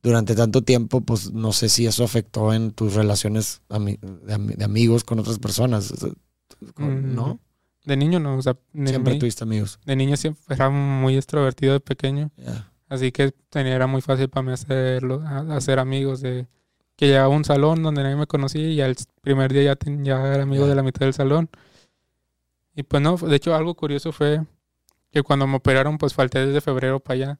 [0.00, 1.00] durante tanto tiempo?
[1.00, 5.92] Pues no sé si eso afectó en tus relaciones de, amigos con otras personas,
[6.76, 7.40] mm, ¿no?
[7.84, 9.80] De niño no, o sea, siempre tuviste amigos.
[9.84, 12.30] De niño siempre era muy extrovertido de pequeño.
[12.88, 16.46] Así que tenía, era muy fácil para mí hacerlo, hacer amigos de,
[16.96, 20.04] que llegaba a un salón donde nadie me conocía y al primer día ya, ten-
[20.04, 20.70] ya era amigo Ya.
[20.70, 21.50] de la mitad del salón.
[22.74, 24.42] Y pues no, de hecho algo curioso fue
[25.10, 27.38] que cuando me operaron pues falté desde febrero para allá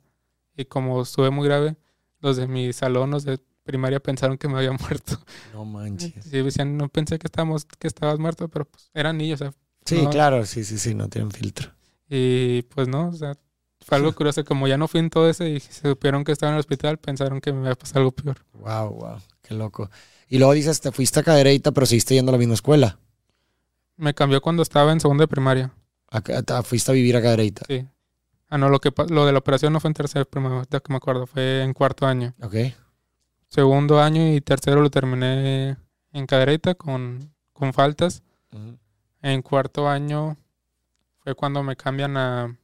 [0.56, 1.76] y como estuve muy grave,
[2.20, 5.18] los de mi salón, los de primaria pensaron que me había muerto.
[5.52, 6.24] No manches.
[6.24, 9.52] Sí, decían, no pensé que estábamos, que estabas muerto, pero pues eran niños, o sea,
[9.84, 10.10] Sí, No.
[10.10, 11.70] claro, sí, sí, sí, no tienen filtro.
[12.08, 13.36] y pues no, o sea,
[13.84, 16.50] fue algo curioso, como ya no fui en todo ese y se supieron que estaba
[16.50, 18.38] en el hospital, pensaron que me iba a pasar algo peor.
[18.54, 19.90] Wow, wow, qué loco.
[20.28, 22.98] Y luego dices, te fuiste a Cadereyta, pero seguiste yendo a la misma escuela.
[23.96, 25.72] Me cambió cuando estaba en segundo de primaria.
[26.10, 26.22] A-
[26.58, 27.62] a- fuiste a vivir a Cadereyta.
[27.68, 27.86] Sí.
[28.48, 30.80] Ah, no, lo, que, lo de la operación no fue en tercer de primaria, que
[30.92, 32.34] me acuerdo, fue en cuarto año.
[32.42, 32.54] Ok.
[33.48, 35.76] Segundo año y tercero lo terminé
[36.12, 38.22] en cadereita con, con faltas.
[39.22, 40.36] En cuarto año
[41.22, 42.56] fue cuando me cambian a,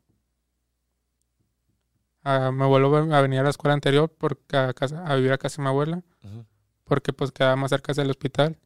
[2.24, 5.38] a- me vuelvo a venir a la escuela anterior porque a, casa- a vivir a
[5.38, 6.44] casa de mi abuela, Ujú.
[6.92, 8.58] Porque pues quedaba más cerca del hospital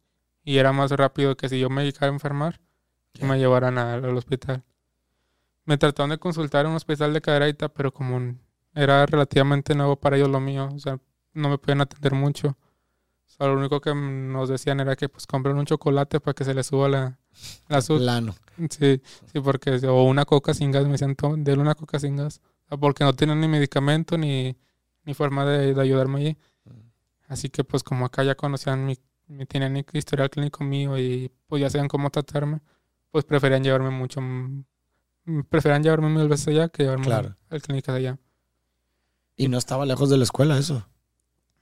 [0.43, 2.59] y era más rápido que si yo me llegara a enfermar,
[3.13, 3.27] que Ya.
[3.27, 4.63] me llevaran al hospital.
[5.63, 8.35] Me trataron de consultar en un hospital de cadereita, pero como
[8.75, 10.99] era relativamente nuevo para ellos lo mío, o sea,
[11.33, 12.49] no me podían atender mucho.
[12.49, 16.43] O sea, lo único que nos decían era que pues compren un chocolate para que
[16.43, 17.17] se les suba la,
[17.69, 18.01] la azúcar.
[18.03, 18.35] Plano.
[18.69, 22.17] Sí, sí, porque, o una coca sin gas, me decían, "Toma, denle una coca sin
[22.17, 22.41] gas.
[22.65, 24.57] O sea, porque no tienen ni medicamento ni,
[25.05, 26.37] ni forma de, de ayudarme allí.
[27.27, 31.61] Así que, pues, como acá ya conocían mi, mi tenían historial clínico mío y pues
[31.61, 32.61] ya sabían cómo tratarme,
[33.11, 34.63] pues preferían llevarme mucho, mm,
[35.49, 37.35] preferían llevarme mil veces allá que llevarme Claro.
[37.49, 38.19] al clínica de allá.
[39.35, 40.87] Y no estaba lejos de la escuela eso.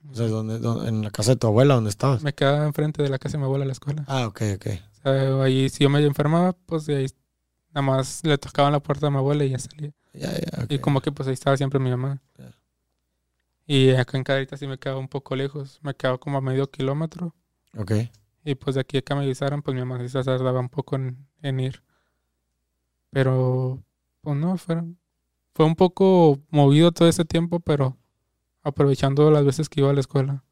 [0.08, 2.22] O sea, ¿dónde- dónde- en la casa de tu abuela, ¿dónde estabas?
[2.22, 4.04] Me quedaba enfrente de la casa de mi abuela la escuela.
[4.06, 4.66] Ah, ok, ok.
[4.92, 7.06] O sea, ahí si yo me enfermaba, pues de ahí
[7.70, 9.90] nada más le tocaban la puerta a mi abuela y ya salía.
[10.14, 10.70] Ya, ya, ok.
[10.70, 12.22] Y como que pues ahí estaba siempre mi mamá.
[12.38, 12.54] Ya.
[13.66, 15.80] Y acá en Caderita sí me quedaba un poco lejos.
[15.82, 17.34] Me quedaba como a medio kilómetro.
[17.76, 17.92] Ok.
[18.44, 20.68] Y pues de aquí a que me avisaran, pues mi mamá sí se tardaba un
[20.68, 21.82] poco en, en ir.
[23.10, 23.82] Pero,
[24.20, 24.98] pues no, fueron,
[25.54, 27.96] fue un poco movido todo ese tiempo, pero
[28.62, 30.44] aprovechando las veces que iba a la escuela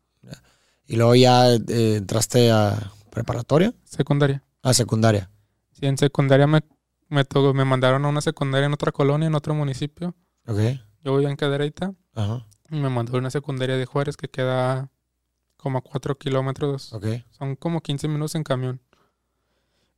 [0.87, 4.43] Y luego ya eh, entraste a preparatoria, secundaria.
[4.63, 5.31] a secundaria.
[5.73, 6.63] Sí, en secundaria me,
[7.09, 10.15] me, tocó- me mandaron a una secundaria en otra colonia, en otro municipio.
[10.47, 10.59] Ok.
[11.05, 12.47] Yo vivía en Cadereyta Ajá.
[12.75, 14.91] Me mandó a una secundaria de Juárez que queda
[15.57, 17.07] como a 4 kilómetros Ok.
[17.31, 18.81] Son como 15 minutos en camión.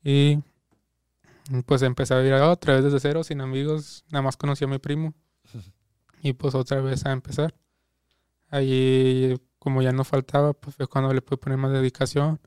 [0.04, 0.38] Y
[1.66, 4.04] pues empecé a vivir otra vez desde cero, sin amigos.
[4.10, 5.14] Nada más conocí a mi primo.
[6.22, 7.54] Y pues otra vez a empezar.
[8.48, 12.40] Ahí, como ya no faltaba, pues fue cuando le pude poner más dedicación.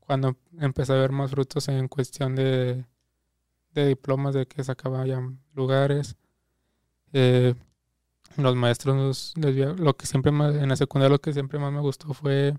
[0.00, 2.84] Cuando empecé a ver más frutos en cuestión de,
[3.70, 5.22] de diplomas, de que sacaba ya
[5.54, 6.16] lugares.
[7.12, 7.54] Eh,
[8.36, 12.12] los maestros, lo que siempre más, en la secundaria lo que siempre más me gustó
[12.14, 12.54] fue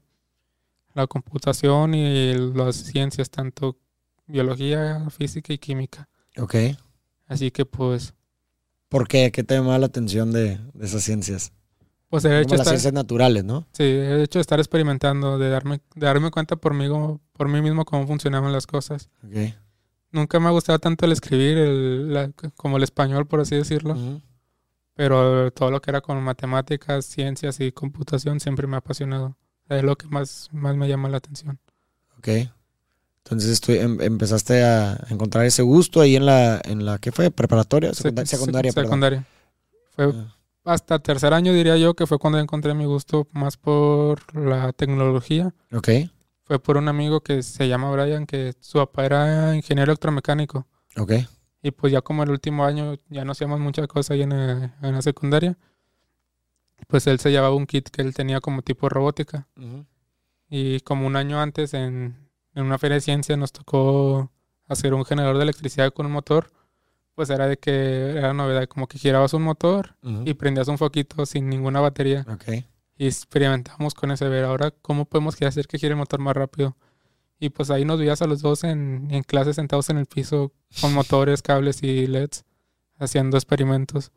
[0.94, 3.78] la computación y las ciencias, tanto
[4.28, 6.08] biología, física y química.
[6.38, 6.56] Ok.
[7.28, 8.14] Así que pues,
[8.90, 9.32] ¿Por qué?
[9.32, 11.52] ¿Qué te llama la atención de, de esas ciencias?
[12.10, 13.66] pues el hecho, Como de las estar, ciencias naturales, ¿no?
[13.72, 16.86] sí, el hecho de estar experimentando, de darme, de darme cuenta por mí,
[17.32, 19.10] por mí mismo cómo funcionaban las cosas.
[19.26, 19.56] Ok.
[20.12, 23.94] Nunca me ha gustado tanto el escribir, el, la- como el español, por así decirlo.
[23.94, 24.22] Ujú.
[24.96, 29.36] Pero todo lo que era con matemáticas, ciencias y computación siempre me ha apasionado.
[29.70, 31.60] Es lo que más, más me llama la atención.
[32.18, 32.28] Ok.
[33.24, 37.32] Entonces estu- em- empezaste a encontrar ese gusto ahí en la, en la ¿qué fue?
[37.32, 37.94] ¿Preparatoria?
[37.94, 39.26] Secunda- Sec- secundaria, secundaria.
[39.96, 44.20] Fue Ah, hasta tercer año diría yo que fue cuando encontré mi gusto más por
[44.36, 45.54] la tecnología.
[45.74, 45.90] Ok.
[46.44, 50.68] Fue por un amigo que se llama Brian, que su papá era ingeniero electromecánico.
[50.98, 51.14] Ok.
[51.64, 54.76] Y pues ya como el último año ya no hacíamos muchas cosas ahí en, la-
[54.82, 55.58] en la secundaria.
[56.88, 59.48] Pues él se llevaba un kit que él tenía como tipo robótica.
[59.58, 59.86] Ujú.
[60.50, 64.30] Y como un año antes en, en una feria de ciencia nos tocó
[64.68, 66.52] hacer un generador de electricidad con un motor.
[67.16, 70.24] Pues era de que era novedad, como que girabas un motor Ujú.
[70.26, 72.26] y prendías un foquito sin ninguna batería.
[72.28, 72.66] Ok.
[72.98, 76.76] Y experimentamos con ese, ver ahora cómo podemos hacer que gire el motor más rápido.
[77.44, 80.54] Y pues ahí nos veías a los dos en, en clase sentados en el piso
[80.80, 82.46] con motores, cables y LEDs
[83.00, 84.14] haciendo experimentos.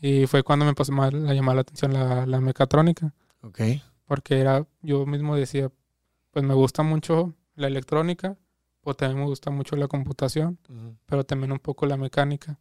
[0.00, 3.60] Y fue cuando me empezó más a llamar la atención la, la mecatrónica, Ok.
[4.06, 5.70] porque era, yo mismo decía,
[6.30, 8.38] pues me gusta mucho la electrónica,
[8.80, 10.96] pues también me gusta mucho la computación, Ujú.
[11.04, 12.58] pero también un poco la mecánica.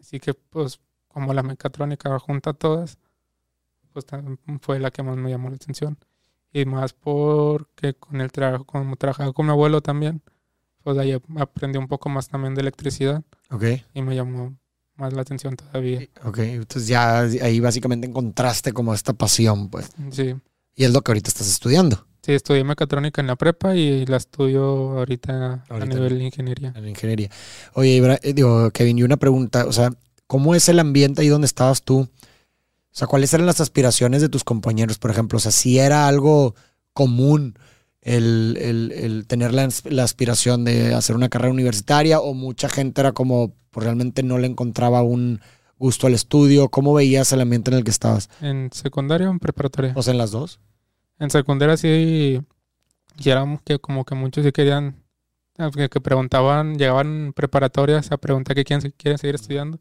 [0.00, 2.98] Así que pues como la mecatrónica junta todas,
[3.92, 4.04] pues
[4.60, 5.96] fue la que más me llamó la atención.
[6.58, 10.22] Y más porque con el trabajo, como trabajaba con mi abuelo también,
[10.82, 13.64] pues ahí aprendí un poco más también de electricidad Ok.
[13.92, 14.56] y me llamó
[14.96, 16.08] más la atención todavía.
[16.24, 16.38] Ok.
[16.38, 19.90] Entonces ya ahí básicamente encontraste como esta pasión, pues.
[20.10, 20.34] Sí,
[20.74, 22.06] Y es lo que ahorita estás estudiando.
[22.22, 24.64] Sí, estudié mecatrónica en la prepa y la estudio
[24.98, 26.72] ahorita, a nivel de ingeniería.
[26.74, 27.28] En ingeniería.
[27.74, 29.90] Oye, eh, digo, Kevin, y una pregunta, o sea,
[30.26, 32.08] ¿cómo es el ambiente ahí donde estabas tú?
[32.96, 35.36] O sea, ¿cuáles eran las aspiraciones de tus compañeros, por ejemplo?
[35.36, 36.54] O sea, si era algo
[36.94, 37.58] común
[38.00, 43.02] el, el- el tener la, la aspiración de hacer una carrera universitaria o mucha gente
[43.02, 45.42] era como, pues realmente no le encontraba un
[45.78, 46.70] gusto al estudio.
[46.70, 48.30] ¿Cómo veías el ambiente en el que estabas?
[48.40, 49.92] ¿En secundaria o en preparatoria?
[49.94, 50.58] O sea, en las dos.
[51.18, 52.40] En secundaria sí,
[53.18, 55.02] y era que como que muchos sí querían,
[55.74, 59.80] que, que preguntaban, llegaban preparatorias a preguntar que quieren, quieren seguir estudiando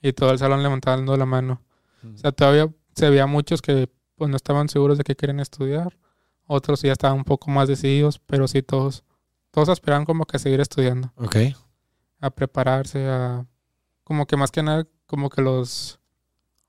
[0.00, 1.60] y todo el salón levantando la mano.
[2.04, 5.96] O sea, todavía se veía muchos que pues no estaban seguros de que querían estudiar,
[6.46, 9.04] otros ya estaban un poco más decididos, pero sí todos,
[9.50, 11.36] todos aspiraban como que a seguir estudiando, Ok.
[12.20, 13.46] a prepararse, a
[14.04, 15.98] como que más que nada como que los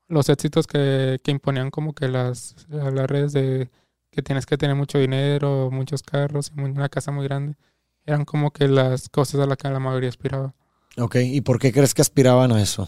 [0.06, 3.70] los éxitos que, que imponían como que las, las redes de
[4.10, 7.56] que tienes que tener mucho dinero, muchos carros y una casa muy grande,
[8.06, 10.54] eran como que las cosas a las que la mayoría aspiraba.
[10.98, 11.16] Ok.
[11.16, 12.86] ¿Y por qué crees que aspiraban a eso?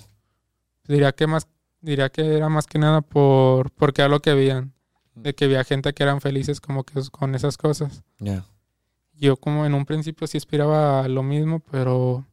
[0.86, 1.48] Diría que más,
[1.80, 4.72] diría que era más que nada por, porque era lo que veían,
[5.14, 8.02] de que había gente que eran felices como que con esas cosas.
[8.18, 8.44] Ya.
[9.14, 12.26] Yo como en un principio sí aspiraba a lo mismo, pero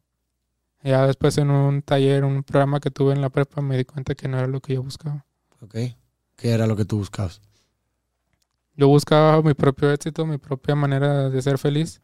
[0.82, 4.14] ya después en un taller, un programa que tuve en la prepa, me di cuenta
[4.14, 5.24] que no era lo que yo buscaba.
[5.60, 5.76] Ok.
[6.36, 7.40] ¿Qué era lo que tú buscabas?
[8.76, 12.02] Yo buscaba mi propio éxito, mi propia manera de ser feliz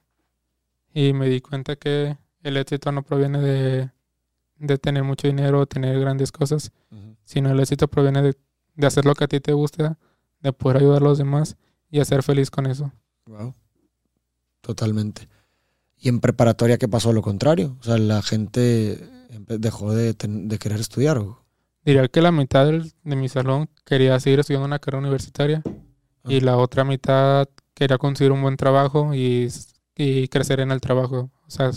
[0.94, 3.90] y me di cuenta que el éxito no proviene de,
[4.60, 6.70] de tener mucho dinero o tener grandes cosas,
[7.24, 8.36] sino el éxito proviene de,
[8.76, 9.98] de hacer lo que a ti te gusta,
[10.40, 11.56] de poder ayudar a los demás
[11.90, 12.92] y hacer feliz con eso.
[13.26, 13.54] Wow.
[14.60, 15.28] Totalmente.
[15.98, 17.12] ¿Y en preparatoria qué pasó?
[17.12, 17.76] Lo contrario.
[17.80, 18.98] O sea, la gente
[19.48, 21.18] dejó de, de querer estudiar.
[21.18, 21.42] ¿o?
[21.84, 25.62] Diría que la mitad del- de mi salón quería seguir estudiando una carrera universitaria
[26.24, 26.44] y Ah.
[26.44, 29.48] la otra mitad quería conseguir un buen trabajo y,
[29.96, 31.70] y crecer en el trabajo, o sea,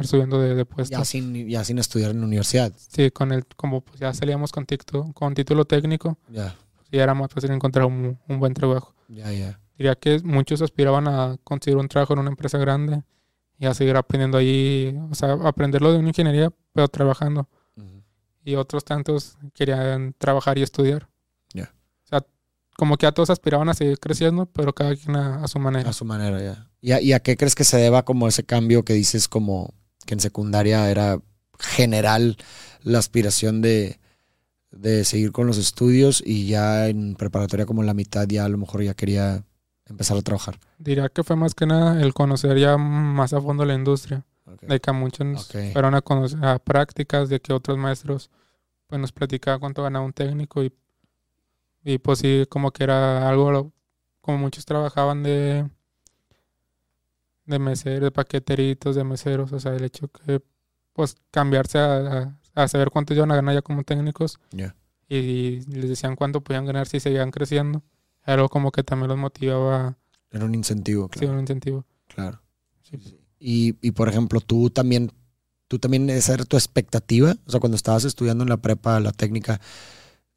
[0.00, 0.96] estar subiendo de, de puesto.
[0.96, 2.72] Ya sin, ya sin estudiar en la universidad.
[2.76, 6.54] Sí, con el, como pues ya salíamos con, ticto- con título técnico, Ya,
[6.90, 8.94] ya era más fácil encontrar un, un buen trabajo.
[9.08, 9.60] ya, ya.
[9.76, 13.02] Diría que muchos aspiraban a conseguir un trabajo en una empresa grande
[13.58, 17.48] y a seguir aprendiendo ahí, o sea, aprenderlo de una ingeniería, pero trabajando.
[18.44, 21.08] Y otros tantos querían trabajar y estudiar.
[21.54, 21.72] Ya.
[22.04, 22.24] O sea,
[22.76, 25.90] como que a todos aspiraban a seguir creciendo, pero cada quien a, a su manera.
[25.90, 26.68] A su manera, ya.
[26.80, 29.74] ¿Y a, y a qué crees que se deba como ese cambio que dices como
[30.08, 31.20] que en secundaria era
[31.58, 32.38] general
[32.82, 34.00] la aspiración de,
[34.70, 38.56] de seguir con los estudios y ya en preparatoria como la mitad ya a lo
[38.56, 39.44] mejor ya quería
[39.84, 40.58] empezar a trabajar?
[40.78, 44.24] Diría que fue más que nada el conocer ya más a fondo la industria.
[44.62, 45.72] De que a muchos Ok.
[45.74, 48.30] fueron a, conocer, a prácticas, de que otros maestros
[48.86, 50.72] pues nos platicaban cuánto ganaba un técnico y,
[51.84, 53.72] y pues sí, como que era algo,
[54.22, 55.68] como muchos trabajaban de,
[57.48, 60.40] de meseros, de paqueteritos, de meseros, o sea, el hecho que
[60.92, 64.74] pues cambiarse a, a- a saber cuánto iban a ganar ya como técnicos Ya.
[65.08, 67.82] y, les decían cuánto podían ganar si seguían creciendo,
[68.24, 69.96] era algo como que también los motivaba,
[70.30, 71.34] Era un incentivo, sí, claro.
[71.34, 71.84] un incentivo.
[72.08, 72.40] Claro.
[72.82, 72.96] Sí.
[73.38, 75.12] Y, y por ejemplo, tú también,
[75.68, 79.12] tú también, esa era tu expectativa, o sea, cuando estabas estudiando en la prepa, la
[79.12, 79.60] técnica,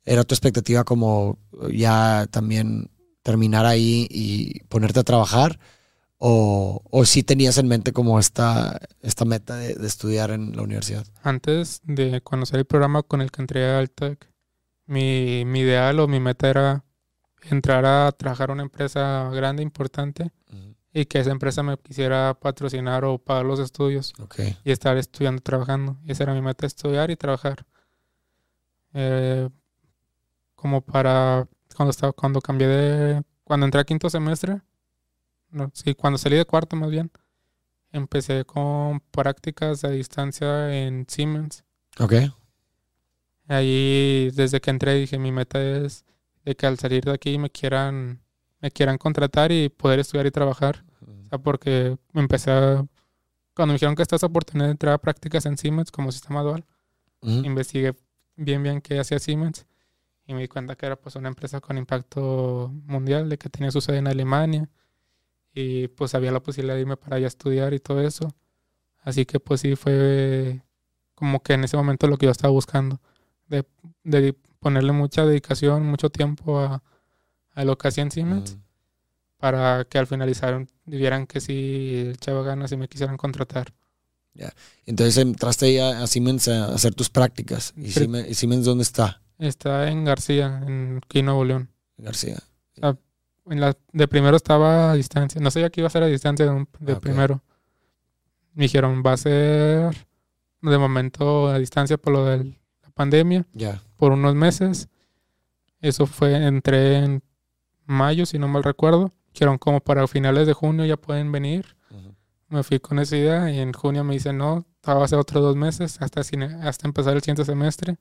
[0.05, 1.39] era tu expectativa como
[1.73, 2.91] ya también
[3.23, 5.59] terminar ahí y ponerte a trabajar,
[6.23, 10.61] o, o sí tenías en mente como esta, esta meta de, de estudiar en la
[10.61, 11.03] universidad.
[11.23, 14.29] Antes de conocer el programa con el que entré al TEC,
[14.85, 16.85] mi, mi ideal o mi meta era
[17.49, 20.31] entrar a trabajar a una empresa grande, importante,
[20.93, 24.13] y que esa empresa me quisiera patrocinar o pagar los estudios
[24.63, 25.97] y estar estudiando, trabajando.
[26.05, 27.65] Esa era mi meta, estudiar y trabajar.
[28.93, 29.49] Eh,
[30.53, 34.61] como para cuando estaba, cuando cambié de, cuando entré a quinto semestre,
[35.51, 37.11] no, sí, cuando salí de cuarto más bien,
[37.91, 41.63] empecé con prácticas a distancia en Siemens.
[41.99, 42.13] Ok.
[43.47, 46.05] Ahí, desde que entré, dije, mi meta es
[46.45, 48.21] de que al salir de aquí me quieran,
[48.59, 50.83] me quieran contratar y poder estudiar y trabajar.
[51.01, 52.85] O sea, porque empecé a...
[53.53, 56.41] Cuando me dijeron que esta esa oportunidad de entrar a prácticas en Siemens como sistema
[56.41, 56.65] dual,
[57.21, 57.93] investigué
[58.37, 59.65] bien bien qué hacía Siemens
[60.25, 63.69] y me di cuenta que era pues una empresa con impacto mundial, de que tenía
[63.69, 64.69] su sede en Alemania
[65.53, 68.33] y pues había la posibilidad de irme para allá a estudiar y todo eso.
[69.03, 70.61] Así que pues sí fue
[71.15, 72.99] como que en ese momento lo que yo estaba buscando,
[73.47, 73.65] de,
[74.03, 76.83] de ponerle mucha dedicación, mucho tiempo a,
[77.53, 78.61] a lo que hacía en Siemens Ujú.
[79.37, 83.73] para que al finalizar vieran que sí echaba ganas y me quisieran contratar.
[84.85, 87.73] Entonces entraste ahí a, a Siemens a hacer tus prácticas.
[87.75, 87.91] ¿Y.
[87.91, 89.21] Siemens, y Siemens dónde está?
[89.37, 91.69] Está en García, en Quino, Nuevo León.
[91.97, 92.37] García.
[93.51, 95.39] En la, de primero estaba a distancia.
[95.41, 97.41] No sabía que iba a ser a distancia de, un- de Ah, primero.
[98.53, 99.95] Me dijeron, va a ser
[100.61, 102.43] de momento a distancia por lo de
[102.83, 103.81] la pandemia, Ya.
[103.97, 104.89] por unos meses.
[105.79, 107.23] Eso fue, entré en
[107.85, 109.11] mayo, si no mal recuerdo.
[109.33, 111.75] Dijeron, como para finales de junio ya pueden venir.
[112.49, 115.41] Me fui con esa idea y en junio me dicen, no, va a ser otros
[115.41, 117.95] dos meses hasta, hasta empezar el siguiente semestre.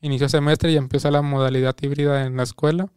[0.00, 2.88] Inicio semestre y empieza la modalidad híbrida en la escuela.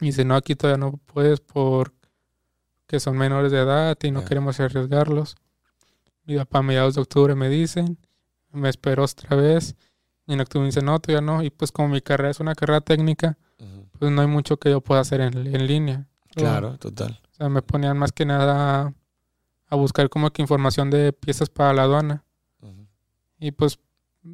[0.00, 1.92] Y dice, no, aquí todavía no puedes porque
[2.98, 5.36] son menores de edad y no queremos arriesgarlos.
[6.26, 7.98] Y para mediados de octubre me dicen,
[8.52, 9.76] me espero otra vez.
[10.26, 11.42] Y en octubre me dicen, no, todavía no.
[11.42, 13.36] Y pues como mi carrera es una carrera técnica,
[13.98, 16.06] pues no hay mucho que yo pueda hacer en, en línea.
[16.34, 17.20] Claro, total.
[17.30, 18.92] O sea, me ponían más que nada
[19.68, 22.24] a buscar como que información de piezas para la aduana.
[22.60, 22.86] Ujú.
[23.38, 23.78] Y pues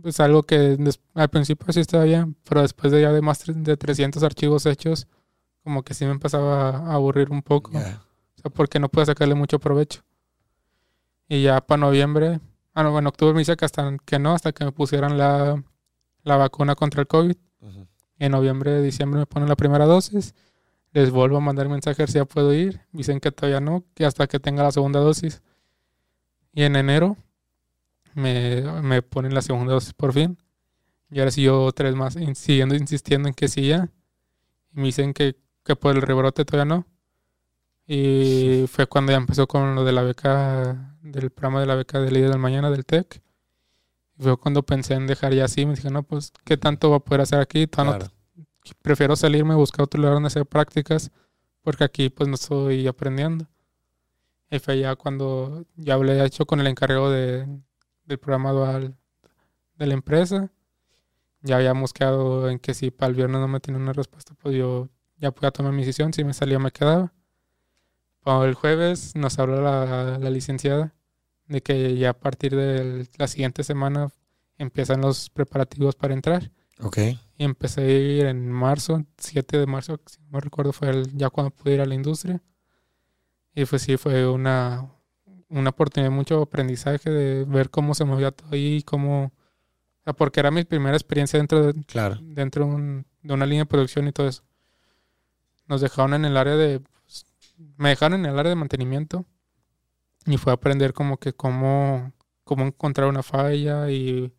[0.05, 0.79] es algo que
[1.15, 5.07] al principio sí estaba bien, pero después de ya de más de 300 archivos hechos,
[5.63, 7.73] como que sí me empezaba a aburrir un poco.
[7.73, 8.03] Ya.
[8.37, 10.03] O sea, porque no pude sacarle mucho provecho.
[11.29, 12.41] Y ya para noviembre,
[12.75, 15.63] ah, no, en octubre me dice que hasta que no, hasta que me pusieran la,
[16.23, 17.37] la vacuna contra el COVID.
[17.61, 17.87] Ujú.
[18.19, 20.35] En noviembre, diciembre me ponen la primera dosis.
[20.93, 22.81] Les vuelvo a mandar mensaje si ya puedo ir.
[22.93, 25.43] Dicen que todavía no, que hasta que tenga la segunda dosis.
[26.53, 27.17] Y en enero
[28.15, 30.37] me, me ponen la segunda dosis por fin.
[31.13, 33.89] Y ahora sí yo tres más, in- siguiendo insistiendo en que sí ya.
[34.75, 36.87] Y me dicen que, que por el rebrote todavía no.
[37.87, 41.99] Y fue cuando ya empezó con lo de la beca, del programa de la beca
[42.01, 43.21] de líder del mañana del TEC.
[44.19, 45.67] Fue cuando pensé en dejar ya así.
[45.67, 47.67] Me dije, no, pues, ¿qué tanto va a poder hacer aquí?
[47.67, 48.15] Todavía no Claro.
[48.83, 51.11] prefiero salirme, buscar otro lugar donde hacer prácticas,
[51.63, 53.47] porque aquí pues no estoy aprendiendo.
[54.51, 57.47] Y fue ya cuando ya hablé hecho con el encargado de,
[58.05, 58.95] del programa dual
[59.77, 60.51] de la empresa.
[61.43, 64.55] Ya habíamos quedado en que si para el viernes no me tenía una respuesta, pues
[64.55, 64.89] yo
[65.21, 66.13] ya podía tomar mi decisión.
[66.13, 67.13] Si me salía, me quedaba.
[68.23, 70.95] Para el jueves nos habló la, la licenciada
[71.47, 74.09] de que ya a partir de la siguiente semana
[74.59, 76.51] empiezan los preparativos para entrar.
[76.81, 76.99] Ok.
[76.99, 81.17] Y empecé a ir en marzo, 7 de marzo, si no me recuerdo, fue el-
[81.17, 82.43] ya cuando pude ir a la industria.
[83.55, 84.87] Y pues sí, fue una,
[85.49, 89.25] una oportunidad mucho aprendizaje de ver cómo se movía todo ahí, cómo...
[89.25, 92.19] o sea, porque era mi primera experiencia dentro de, Claro.
[92.21, 94.43] dentro de, un- de una línea de producción y todo eso.
[95.71, 96.81] Nos dejaron en el área de...
[96.81, 97.25] pues,
[97.77, 99.25] me dejaron en el área de mantenimiento
[100.27, 102.13] y fue a aprender como que cómo,
[102.43, 104.33] cómo encontrar una falla y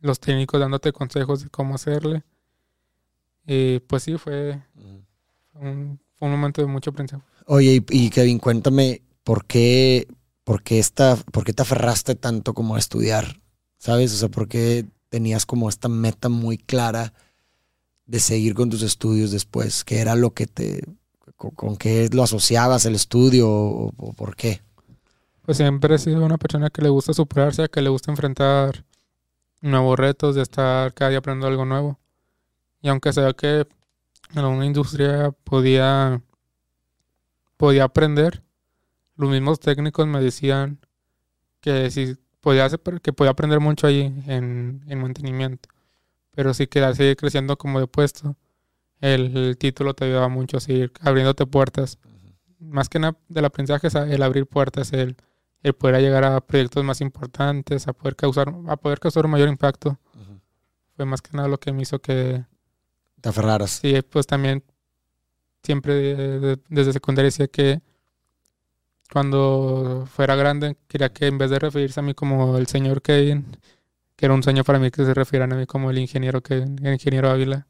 [0.00, 2.24] los técnicos dándote consejos de cómo hacerle.
[3.46, 4.60] Y pues sí, fue
[5.54, 7.22] un, fue un momento de mucho aprendizaje.
[7.46, 10.08] Oye, y, y Kevin, cuéntame por qué,
[10.42, 13.40] por qué esta, por qué te aferraste tanto como a estudiar,
[13.78, 14.12] ¿sabes?
[14.12, 17.12] O sea, por qué tenías como esta meta muy clara
[18.12, 20.84] de seguir con tus estudios después, ¿qué era lo que te,
[21.34, 24.60] con, qué lo asociabas el estudio o, o por qué?
[25.40, 28.84] Pues siempre he sido una persona que le gusta superarse, que le gusta enfrentar
[29.62, 31.98] nuevos retos, de estar cada día aprendiendo algo nuevo.
[32.82, 33.66] Y aunque sea que
[34.34, 36.20] en una industria podía,
[37.56, 38.42] podía aprender,
[39.16, 40.80] los mismos técnicos me decían
[41.62, 45.70] que si podía hacer, que podía aprender mucho ahí en, en mantenimiento.
[46.32, 48.36] Pero si quería seguir creciendo como de puesto,
[49.00, 51.98] el, el título te ayudaba mucho a seguir abriéndote puertas.
[52.58, 55.16] Más que nada del aprendizaje es el abrir puertas, el
[55.64, 59.48] el poder llegar a proyectos más importantes, a poder causar, a poder causar un mayor
[59.48, 59.96] impacto.
[60.96, 62.44] Fue más que nada lo que me hizo que
[63.20, 63.70] Te aferraras.
[63.70, 64.64] sí, pues también
[65.62, 67.80] siempre de- de- desde secundaria decía que
[69.12, 73.46] cuando fuera grande quería que en vez de referirse a mí como el señor Kevin,
[74.16, 76.78] que era un sueño para mí que se refieran a mí como el ingeniero Kevin,
[76.84, 77.66] el ingeniero Ávila.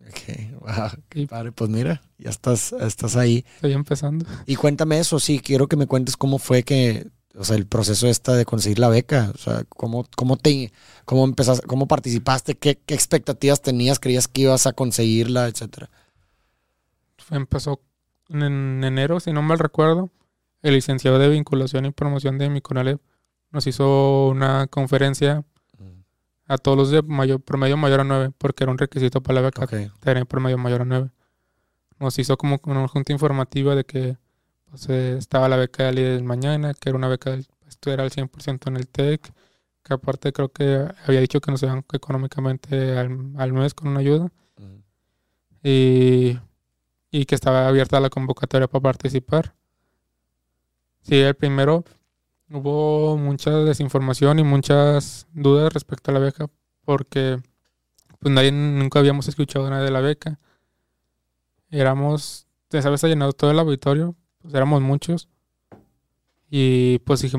[0.00, 1.52] Ok, wow, qué Y- padre.
[1.52, 3.44] Pues mira, ya estás, estás ahí.
[3.56, 4.24] Estoy empezando.
[4.46, 8.06] Y cuéntame eso, sí, quiero que me cuentes cómo fue que, o sea, el proceso
[8.06, 10.72] esta de conseguir la beca, o sea, cómo, cómo te,
[11.06, 15.90] cómo empezaste, cómo participaste, qué, qué expectativas tenías, creías que ibas a conseguirla, etcétera.
[17.30, 17.80] empezó
[18.28, 20.10] en enero, si no mal recuerdo,
[20.62, 23.00] el licenciado de vinculación y promoción de Miconalep
[23.50, 25.44] nos hizo una conferencia
[26.46, 29.46] a todos los de mayor, promedio mayor a 9, porque era un requisito para la
[29.46, 31.10] beca Ok, tener promedio mayor a 9.
[31.98, 34.16] Nos hizo como una junta informativa de que
[34.66, 38.00] pues, eh, estaba la beca de líder del mañana, que era una beca del estudiar
[38.00, 39.32] al 100% en el TEC,
[39.82, 44.00] que aparte creo que había dicho que nos iban económicamente al, al mes con una
[44.00, 44.30] ayuda
[45.62, 46.38] y,
[47.10, 49.54] y que estaba abierta la convocatoria para participar.
[51.02, 51.84] Sí, el primero
[52.50, 56.46] hubo mucha desinformación y muchas dudas respecto a la beca
[56.84, 57.38] porque
[58.18, 60.38] pues nadie nunca habíamos escuchado nada de la beca.
[61.70, 65.28] Éramos esa vez ha llenado todo el auditorio, pues éramos muchos.
[66.50, 67.38] Y pues dije,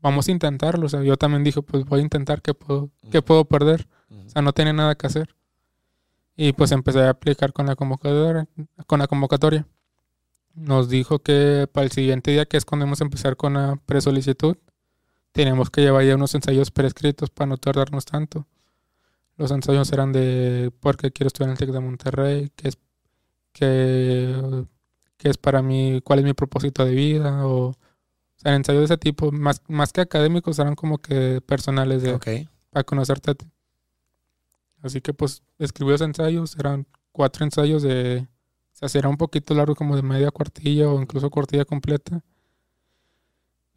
[0.00, 0.86] vamos a intentarlo.
[0.86, 3.88] O sea, yo también dije, pues voy a intentar, ¿qué puedo, qué puedo perder?
[4.26, 5.34] O sea, no tenía nada que hacer.
[6.36, 8.46] Y pues empecé a aplicar con la convocatoria.
[8.86, 9.66] Con la convocatoria.
[10.54, 13.76] Nos dijo que para el siguiente día, que es cuando vamos a empezar con la
[13.86, 14.56] presolicitud,
[15.32, 18.46] teníamos que llevar ya unos ensayos prescritos para no tardarnos tanto.
[19.36, 22.78] Los ensayos eran de por qué quiero estudiar en el TEC de Monterrey, qué es,
[23.52, 24.66] qué,
[25.16, 27.76] qué es para mí, cuál es mi propósito de vida, o, o
[28.34, 32.84] sea, ensayos de ese tipo, más, más que académicos, eran como que personales de, para
[32.84, 33.36] conocerte.
[34.82, 38.26] Así que pues escribí los ensayos, eran cuatro ensayos de,
[38.86, 42.22] sea, era un poquito largo como de media cuartilla o incluso cuartilla completa.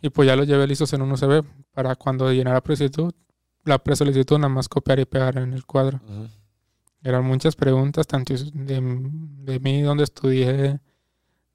[0.01, 3.13] Y pues ya lo llevé listos en un USB para cuando llenara la solicitud,
[3.63, 5.99] la presolicitud nada más copiar y pegar en el cuadro.
[7.03, 10.79] Eran muchas preguntas, tanto de, de mí, dónde estudié,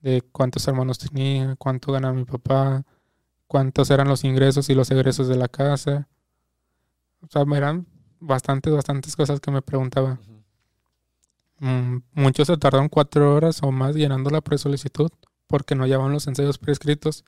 [0.01, 2.85] de cuántos hermanos tenía, cuánto ganaba mi papá,
[3.47, 6.09] cuántos eran los ingresos y los egresos de la casa.
[7.21, 7.87] O sea, eran
[8.21, 10.19] bastantes, bastantes cosas que me preguntaba.
[11.59, 15.11] Muchos se tardaron cuatro horas o más llenando la presolicitud
[15.47, 17.25] porque no llevaban los ensayos prescritos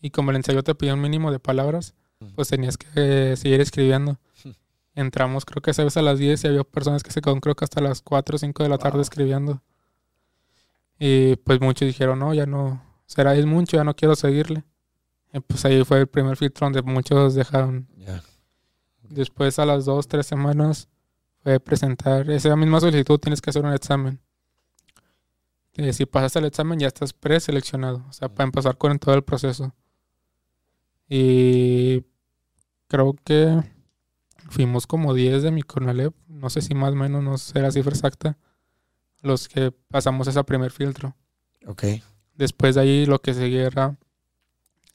[0.00, 1.94] y como el ensayo te pedía un mínimo de palabras,
[2.34, 4.18] pues tenías que eh, seguir escribiendo.
[4.94, 7.56] Entramos creo que esa vez a las 10 y había personas que se quedaron creo
[7.56, 9.62] que hasta las 4 o 5 de la tarde escribiendo.
[10.98, 14.62] Y pues muchos dijeron, no, ya no, será es mucho, ya no quiero seguirle.
[15.32, 17.88] Y pues ahí fue el primer filtro donde muchos dejaron.
[19.02, 20.88] Después a las 2, 3 semanas
[21.44, 24.18] fue presentar esa misma solicitud, tienes que hacer un examen.
[25.76, 29.22] Y si pasas el examen ya estás preseleccionado, o sea, para empezar con todo el
[29.22, 29.74] proceso.
[31.06, 32.02] Y
[32.88, 33.62] creo que
[34.48, 37.70] fuimos como 10 de mi Conalep, no sé si más o menos, no sé la
[37.70, 38.38] cifra exacta,
[39.20, 41.14] los que pasamos ese primer filtro.
[41.66, 41.84] Ok.
[42.36, 43.98] Después de ahí lo que seguía era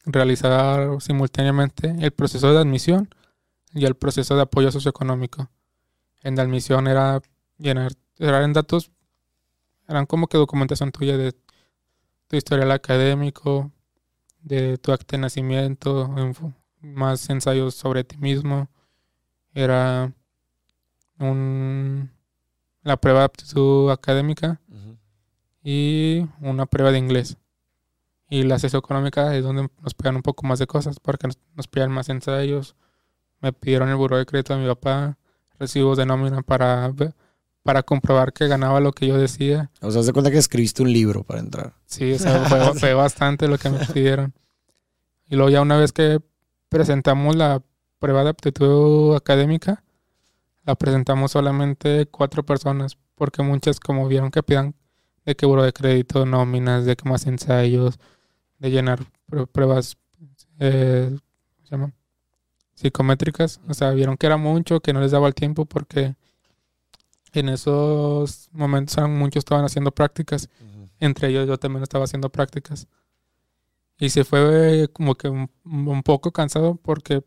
[0.04, 3.08] realizar simultáneamente el proceso de admisión
[3.72, 5.48] y el proceso de apoyo socioeconómico.
[6.22, 7.22] En la admisión era
[7.58, 8.92] llenar, eran datos,
[9.88, 11.34] eran como que documentación tuya de
[12.28, 13.72] tu historial académico,
[14.42, 16.10] de tu acta de nacimiento,
[16.82, 18.70] más ensayos sobre ti mismo.
[19.54, 20.14] Era
[21.18, 22.12] un,
[22.84, 24.62] la prueba de aptitud académica
[25.64, 27.38] y una prueba de inglés.
[28.30, 31.68] Y la socioeconómica es donde nos pegan un poco más de cosas, porque nos, nos
[31.68, 32.76] piden más ensayos.
[33.42, 35.18] Me pidieron el buró de crédito de mi papá,
[35.60, 36.92] recibos de nómina para,
[37.64, 39.70] para comprobar que ganaba lo que yo decía.
[39.82, 41.74] O sea, se cuenta que escribiste un libro para entrar.
[41.86, 42.40] Sí, o sea,
[42.76, 44.34] fue, bastante lo que me pidieron.
[45.30, 46.20] Y luego ya una vez que
[46.70, 47.62] presentamos la
[48.00, 49.84] prueba de aptitud académica,
[50.66, 54.76] la presentamos solamente cuatro personas, porque muchas como vieron que pidan
[55.26, 58.00] de que buro de crédito, nóminas, de que más ensayos,
[58.58, 59.06] de llenar
[59.52, 59.98] pruebas,
[60.60, 61.16] eh,
[61.64, 61.94] se llama?
[62.80, 63.60] Psicométricas.
[63.68, 66.16] O sea, vieron que era mucho, que no les daba el tiempo porque
[67.34, 70.50] en esos momentos muchos estaban haciendo prácticas.
[71.00, 72.88] Entre ellos yo también estaba haciendo prácticas.
[74.00, 77.22] Y se fue como que un, poco cansado porque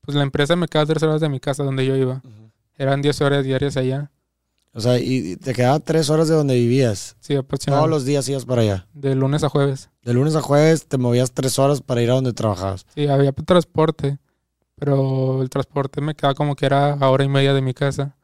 [0.00, 2.22] pues la empresa me quedaba tres horas de mi casa donde yo iba.
[2.76, 4.10] Eran 10 horas diarias allá.
[4.72, 7.16] O sea, y te quedaba tres horas de donde vivías.
[7.20, 7.88] Sí, aproximadamente.
[7.88, 8.88] Todos los días ibas para allá.
[8.92, 9.90] De lunes a jueves.
[10.02, 12.86] De lunes a jueves te movías tres horas para ir a donde trabajabas.
[12.94, 14.18] Sí, había transporte.
[14.80, 18.16] Pero el transporte me quedaba como que era a hora y media de mi casa.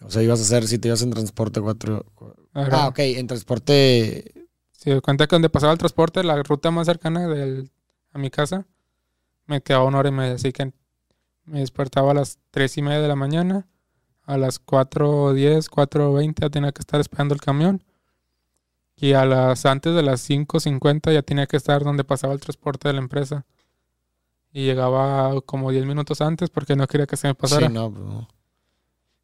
[0.00, 2.06] O sea, ibas a hacer, si te ibas en transporte cuatro...
[2.54, 4.46] Ah, ok, en transporte...
[4.70, 7.72] Sí, cuenta que donde pasaba el transporte, la ruta más cercana del,
[8.12, 8.64] a mi casa,
[9.46, 10.34] me quedaba una hora y media.
[10.36, 10.72] Así que
[11.44, 13.66] me despertaba a las tres y media de la mañana.
[14.24, 17.82] A las cuatro diez, cuatro veinte ya tenía que estar esperando el camión.
[18.94, 22.40] Y a las antes de las cinco cincuenta ya tenía que estar donde pasaba el
[22.40, 23.46] transporte de la empresa
[24.58, 27.68] y llegaba como 10 minutos antes porque no quería que se me pasara.
[27.68, 28.26] Sí, no, bro.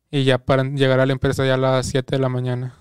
[0.08, 2.76] Y ya para llegar a la empresa ya a las 7 de la mañana.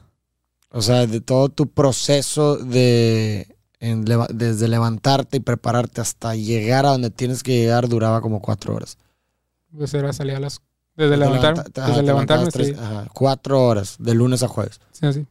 [0.69, 3.47] O sea, de todo tu proceso de
[3.79, 8.99] desde levantarte y prepararte hasta llegar a donde tienes que llegar duraba como 4 horas.
[9.75, 10.61] Pues era salir a las
[10.95, 14.79] desde, levantar, desde levantarme tres, ajá, cuatro horas de lunes a jueves.
[14.91, 15.25] Sí, así.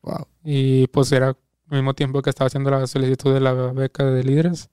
[0.00, 0.26] Wow.
[0.42, 1.36] Y pues era al
[1.68, 4.70] mismo tiempo que estaba haciendo la solicitud de la beca de líderes.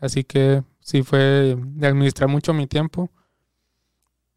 [0.00, 3.10] Así que sí fue de administrar mucho mi tiempo.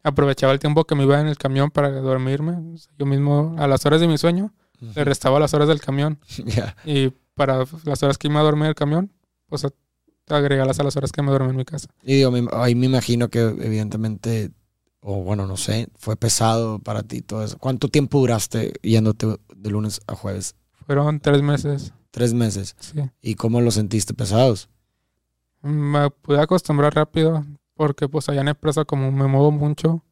[0.02, 2.56] Aprovechaba el tiempo que me iba en el camión para dormirme.
[2.98, 6.18] Yo mismo, a las horas de mi sueño, le restaba las horas del camión.
[6.84, 9.12] Y para las horas que iba a dormir en el camión,
[9.48, 9.66] pues
[10.28, 11.88] agregarlas a las horas que me dormí en mi casa.
[12.02, 14.50] Y digo, ahí me imagino que evidentemente,
[15.00, 17.58] o bueno, no sé, fue pesado para ti todo eso.
[17.58, 20.54] ¿Cuánto tiempo duraste yéndote de lunes a jueves?
[20.86, 21.92] Fueron tres meses.
[22.10, 22.74] Tres meses.
[22.80, 23.00] Sí.
[23.20, 24.70] ¿Y cómo los sentiste pesados?
[25.62, 27.44] Me pude acostumbrar rápido
[27.74, 30.02] porque pues allá en como me muevo mucho.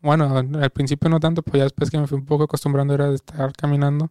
[0.00, 3.08] Bueno, al principio no tanto, pues ya después que me fui un poco acostumbrando era
[3.08, 4.10] de estar caminando,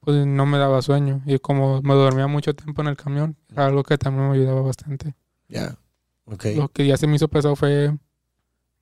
[0.00, 1.20] pues no me daba sueño.
[1.26, 4.62] Y como me dormía mucho tiempo en el camión, era algo que también me ayudaba
[4.62, 5.14] bastante.
[5.48, 5.76] Ya.
[6.24, 6.44] Ok.
[6.56, 7.96] Lo que ya se me hizo pesado fue,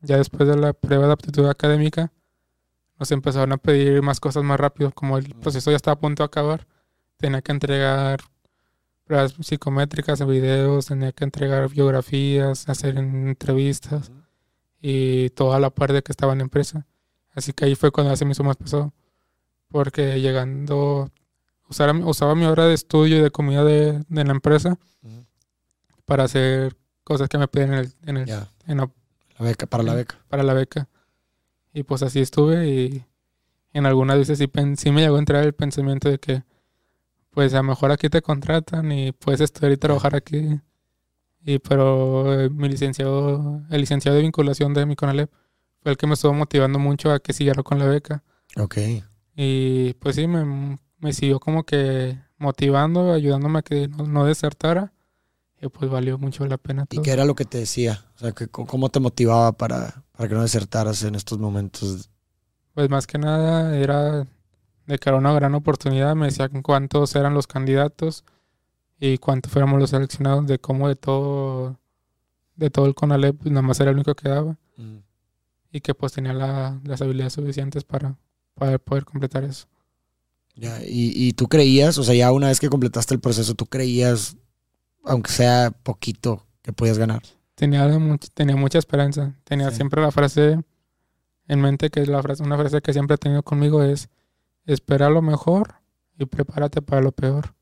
[0.01, 2.13] ya después de la prueba de aptitud académica,
[2.99, 4.93] nos empezaron a pedir más cosas más rápido.
[4.93, 6.67] Como el proceso ya estaba a punto de acabar,
[7.17, 8.21] tenía que entregar
[9.07, 14.11] pruebas psicométricas, videos, tenía que entregar biografías, hacer entrevistas
[14.83, 16.87] y toda la parte que estaba en la empresa.
[17.35, 18.93] Así que ahí fue cuando se me hizo más pesado.
[19.69, 21.11] Porque llegando,
[21.69, 24.77] usara- usaba mi hora de estudio y de comida de, de la empresa
[26.05, 28.29] para hacer cosas que me pedían en el, en el-
[28.67, 28.91] en la-
[29.39, 30.17] La beca, para la beca.
[30.29, 30.89] para la beca.
[31.73, 33.05] Y pues así estuve y
[33.73, 36.43] en algunas veces sí, pen- sí me llegó a entrar el pensamiento de que
[37.37, 40.59] pues a lo mejor aquí te contratan y puedes estudiar y trabajar aquí.
[41.45, 45.31] Y pero eh, mi licenciado, el licenciado de vinculación de mi Conalep
[45.83, 48.25] fue el que me estuvo motivando mucho a que siguiera con la beca.
[48.57, 48.79] Ok.
[49.37, 54.95] Y pues sí, me, me siguió como que motivando, ayudándome a que no, no desertara.
[55.61, 57.03] Y pues valió mucho la pena ¿Y todo.
[57.03, 58.07] qué era lo que te decía?
[58.15, 62.09] O sea, que, ¿cómo te motivaba para, para que no desertaras en estos momentos?
[62.73, 64.27] Pues más que nada era
[64.87, 66.15] de que era una gran oportunidad.
[66.15, 68.25] Me decían cuántos eran los candidatos
[68.99, 71.79] y cuántos fuéramos los seleccionados, de cómo de todo,
[72.57, 74.99] de todo el CONALEP, pues, nada más era el único que daba Mm.
[75.73, 78.17] y que pues tenía la- las habilidades suficientes para,
[78.55, 79.67] para poder completar eso.
[80.55, 83.67] Ya, y, y tú creías, o sea, ya una vez que completaste el proceso, tú
[83.67, 84.37] creías,
[85.05, 87.23] aunque sea poquito, que podías ganar.
[87.55, 87.87] Tenía,
[88.35, 89.35] tenía mucha esperanza.
[89.45, 89.77] Tenía Sí.
[89.77, 90.59] siempre la frase
[91.49, 94.09] en mente, que es la frase, una frase que siempre he tenido conmigo es
[94.67, 95.77] espera lo mejor
[96.19, 97.55] y prepárate para lo peor.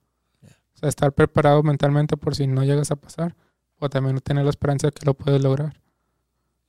[0.42, 3.36] O sea, estar preparado mentalmente por si no llegas a pasar
[3.78, 5.80] o también tener la esperanza de que lo puedes lograr.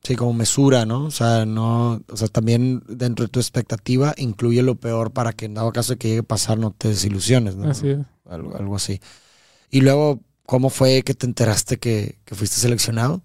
[0.04, 1.06] Sí, como mesura, ¿no?
[1.06, 5.46] O sea, no, o sea, también dentro de tu expectativa incluye lo peor para que
[5.46, 7.70] en dado caso de que llegue a pasar no te desilusiones, ¿no?
[7.72, 8.00] Así es.
[8.26, 9.00] Algo, algo así.
[9.72, 13.24] Y luego, ¿cómo fue que te enteraste que, que fuiste seleccionado?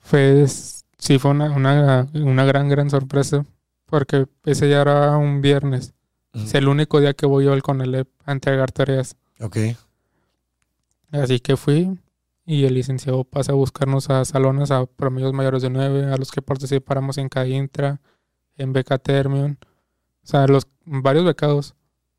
[0.00, 0.46] Fue,
[0.98, 3.46] sí, fue una, una, una gran, gran sorpresa
[3.88, 5.94] porque ese ya era un viernes.
[6.34, 9.16] Es el único día que voy yo al CONALEP a entregar tareas.
[9.40, 9.56] Ok.
[11.10, 11.98] Así que fui
[12.44, 16.30] y el licenciado pasa a buscarnos a salones a promedios mayores de 9, a los
[16.30, 18.00] que participáramos en CAINTRA,
[18.56, 19.58] en Beca Termion,
[20.22, 21.74] o sea, los varios becados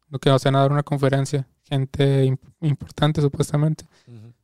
[0.10, 3.86] lo que nos van a dar una conferencia, gente im- importante supuestamente.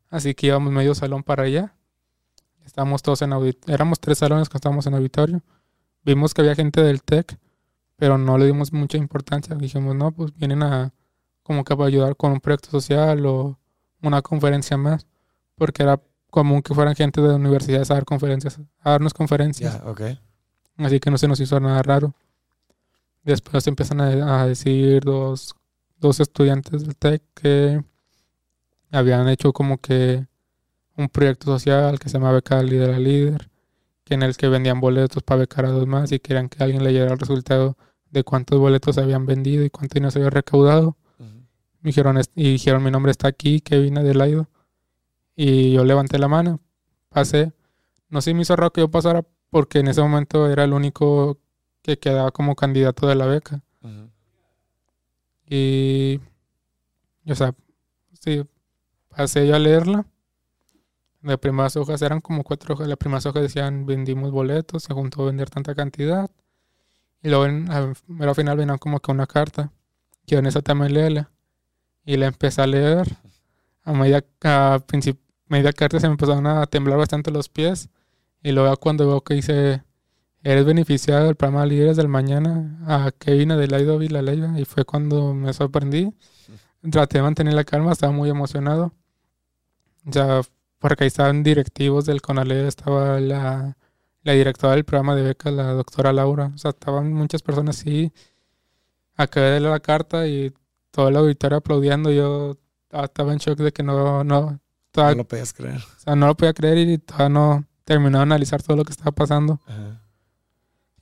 [0.09, 1.73] Así que íbamos medio salón para allá.
[2.65, 3.73] Estábamos todos en auditorio.
[3.73, 5.41] Éramos tres salones que estábamos en auditorio.
[6.06, 7.38] Vimos que había gente del TEC,
[7.95, 9.56] pero no le dimos mucha importancia.
[9.56, 10.93] Dijimos, no, pues vienen a
[11.43, 13.58] como que para ayudar con un proyecto social o
[14.01, 15.08] una conferencia más.
[15.56, 15.99] Porque era
[16.30, 19.82] común que fueran gente de universidades a dar conferencias, a darnos conferencias.
[20.78, 22.14] Así que no se nos hizo nada raro.
[23.24, 25.56] Después empiezan a, a decir dos,
[25.97, 27.84] dos estudiantes del TEC que
[28.91, 30.28] habían hecho como que
[30.97, 33.49] un proyecto social que se llama Beca Líder a Líder,
[34.14, 37.12] en el que vendían boletos para becar a dos más y querían que alguien leyera
[37.12, 37.76] el resultado
[38.12, 40.95] de cuántos boletos habían vendido y cuánto dinero se había recaudado.
[41.82, 44.47] Me dijeron, "Es- y dijeron, mi nombre está aquí, Kevin Adelaido.
[45.36, 46.62] Y yo levanté la mano,
[47.10, 47.51] pasé.
[48.10, 51.38] No sé, me hizo raro que yo pasara porque en ese momento era el único
[51.82, 53.62] que quedaba como candidato de la beca.
[55.47, 56.20] Y,
[57.24, 57.53] y, o sea,
[58.20, 58.43] sí,
[59.10, 60.06] pasé yo a leerla.
[61.26, 62.88] Las primeras hojas eran como cuatro hojas.
[62.88, 66.30] Las primeras hojas decían vendimos boletos, se juntó a vender tanta cantidad.
[67.23, 69.71] Y luego en, al, al final venían como que una carta.
[70.28, 71.32] Que en esa también léela.
[72.05, 73.07] Y la empecé a leer.
[73.84, 74.80] A medida, a
[75.47, 77.89] medida carta se me empezaron a temblar bastante los pies.
[78.43, 79.84] Y luego cuando veo que dice,
[80.43, 84.59] eres beneficiado del programa Líderes del Mañana a Kevin Adelaido Vilaleiva.
[84.59, 86.13] Y fue cuando me sorprendí.
[86.91, 88.93] Traté de mantener la calma, estaba muy emocionado.
[90.03, 90.41] Ya,
[90.80, 93.78] porque ahí estaban directivos del CONALE, estaba la,
[94.23, 96.51] la directora del programa de becas, la doctora Laura.
[96.53, 98.11] O sea, estaban muchas personas así.
[99.15, 100.53] Acabé de leer la carta y
[100.91, 102.11] todo el auditorio aplaudiendo.
[102.11, 102.57] Yo
[102.91, 104.59] estaba en shock de que no, no,
[104.95, 105.78] No lo podías creer.
[105.78, 108.91] o sea, no lo podía creer y todavía no terminó de analizar todo lo que
[108.91, 109.61] estaba pasando.
[109.67, 110.01] Ajá.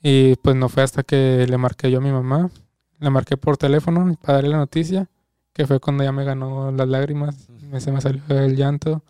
[0.05, 2.49] Y pues no fue hasta que le marqué yo a mi mamá.
[2.99, 5.09] Le marqué por teléfono para darle la noticia,
[5.53, 7.47] que fue cuando ya me ganó las lágrimas,
[7.79, 9.01] se me salió el llanto.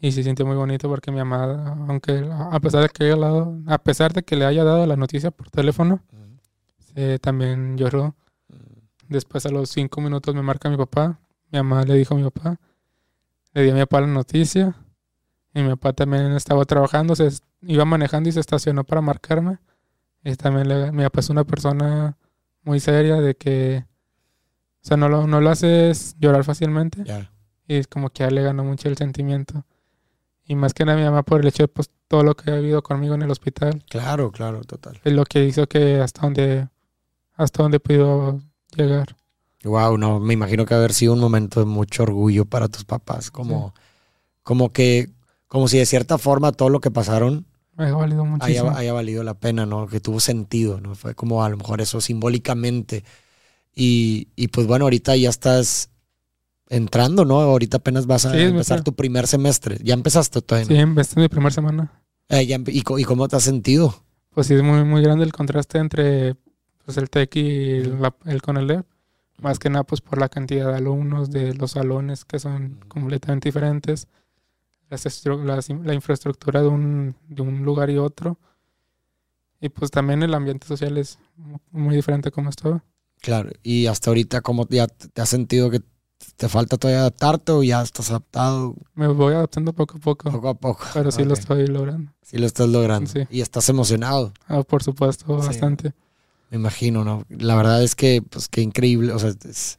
[0.00, 3.58] Y se sintió muy bonito porque mi mamá, aunque a pesar de que haya dado-
[3.66, 6.00] a pesar de que le haya dado la noticia por teléfono,
[6.94, 8.14] eh, también lloró.
[9.08, 11.18] Después a los cinco minutos me marca mi papá.
[11.50, 12.58] Mi mamá le dijo a mi papá.
[13.52, 14.74] Le di a mi papá la noticia.
[15.54, 17.28] Y mi papá también estaba trabajando, se
[17.62, 19.58] iba manejando y se estacionó para marcarme.
[20.24, 22.16] Y también le, mi papá es una persona
[22.62, 23.84] muy seria de que,
[24.82, 27.04] o sea, no lo, no lo haces llorar fácilmente.
[27.04, 27.30] Ya.
[27.68, 29.64] Y es como que a él le ganó mucho el sentimiento.
[30.46, 32.56] Y más que nada mi mamá por el hecho de pues, todo lo que ha
[32.56, 33.82] habido conmigo en el hospital.
[33.88, 35.00] Claro, claro, total.
[35.04, 36.68] Es lo que hizo que hasta donde,
[37.34, 38.40] hasta donde pudo
[38.76, 39.16] llegar.
[39.64, 43.30] Wow, no, me imagino que haber sido un momento de mucho orgullo para tus papás,
[43.30, 43.74] como,
[44.42, 45.10] como que,
[45.48, 49.24] como si de cierta forma todo lo que pasaron Me ha valido haya, haya valido
[49.24, 49.86] la pena, ¿no?
[49.86, 50.94] Que tuvo sentido, ¿no?
[50.94, 53.04] Fue como a lo mejor eso simbólicamente.
[53.74, 55.88] Y, y pues bueno, ahorita ya estás
[56.68, 57.40] entrando, ¿no?
[57.40, 59.78] Ahorita apenas vas a Sí, empezar tu primer semestre.
[59.82, 60.66] ¿Ya empezaste todavía?
[60.66, 61.00] Sí, no?
[61.00, 62.02] es mi primera semana.
[62.28, 63.94] Eh, ya ¿y, co- ¿Y cómo te has sentido?
[64.30, 66.36] Pues sí, es muy, muy grande el contraste entre
[66.84, 68.86] pues, el TEC y la- el CONALEP.
[69.40, 73.48] Más que nada, pues por la cantidad de alumnos, de los salones que son completamente
[73.48, 74.06] diferentes,
[74.90, 78.38] las las la infraestructura de un, de un lugar y otro.
[79.60, 82.84] Y pues también el ambiente social es mu- muy diferente como estaba.
[83.20, 83.50] Claro.
[83.62, 85.80] ¿Y hasta ahorita cómo ya te te has sentido que
[86.36, 90.48] te falta todavía adaptarte o ya estás adaptado Me voy adaptando poco a poco, poco
[90.48, 90.84] a poco?
[90.92, 92.12] pero sí lo estoy logrando.
[92.22, 93.10] Sí lo estás logrando.
[93.10, 93.20] Sí.
[93.30, 95.46] Y estás emocionado, Ah, por supuesto, Sí.
[95.48, 95.92] bastante.
[96.50, 97.24] me imagino, ¿no?
[97.28, 99.12] La verdad es que, pues, qué increíble.
[99.12, 99.78] O sea, es,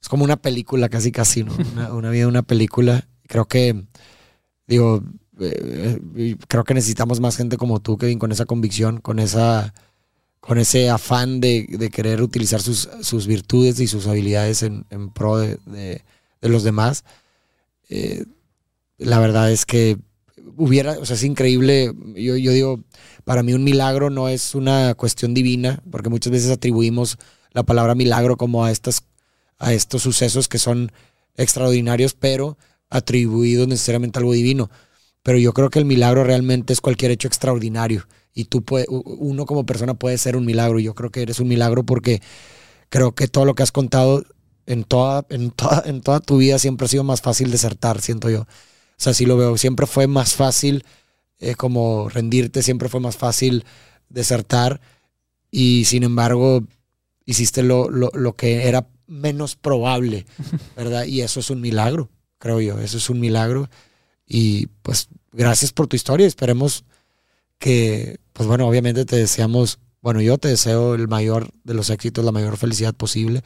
[0.00, 1.52] es como una película, casi, casi, ¿no?
[1.74, 3.06] Una, una vida de una película.
[3.26, 3.84] Creo que,
[4.66, 5.02] digo,
[5.38, 9.72] eh, eh, creo que necesitamos más gente como tú, Kevin, con esa convicción, con esa
[10.40, 16.02] con ese afán de, querer utilizar sus, virtudes y sus habilidades en, pro de
[16.40, 17.04] los demás.
[17.90, 18.24] Eh,
[18.98, 19.98] la verdad es que
[20.56, 21.92] hubiera, o sea, es increíble.
[22.14, 22.80] Yo, yo digo,
[23.24, 27.18] para mí un milagro no es una cuestión divina, porque muchas veces atribuimos
[27.52, 29.02] la palabra milagro como a estas,
[29.58, 30.92] a estos sucesos que son
[31.36, 32.56] extraordinarios, pero
[32.88, 34.70] atribuidos necesariamente a algo divino.
[35.22, 38.06] Pero yo creo que el milagro realmente es cualquier hecho extraordinario.
[38.34, 40.78] Y tú puede, uno como persona puede ser un milagro.
[40.78, 42.22] Y yo creo que eres un milagro porque
[42.88, 44.24] creo que todo lo que has contado
[44.66, 48.30] en toda, en toda, en toda tu vida siempre ha sido más fácil desertar, siento
[48.30, 48.42] yo.
[48.42, 48.46] O
[49.02, 49.56] sea, sí lo veo.
[49.56, 50.84] Siempre fue más fácil
[51.38, 53.64] eh, como rendirte, siempre fue más fácil
[54.08, 54.80] desertar.
[55.50, 56.62] Y sin embargo,
[57.24, 60.26] hiciste lo, lo, lo que era menos probable,
[60.76, 61.04] ¿verdad?
[61.04, 62.78] Y eso es un milagro, creo yo.
[62.78, 63.68] Eso es un milagro.
[64.26, 66.26] Y pues gracias por tu historia.
[66.26, 66.84] Esperemos
[67.60, 72.24] que, pues bueno, obviamente te deseamos, bueno, yo te deseo el mayor de los éxitos,
[72.24, 73.42] la mayor felicidad posible.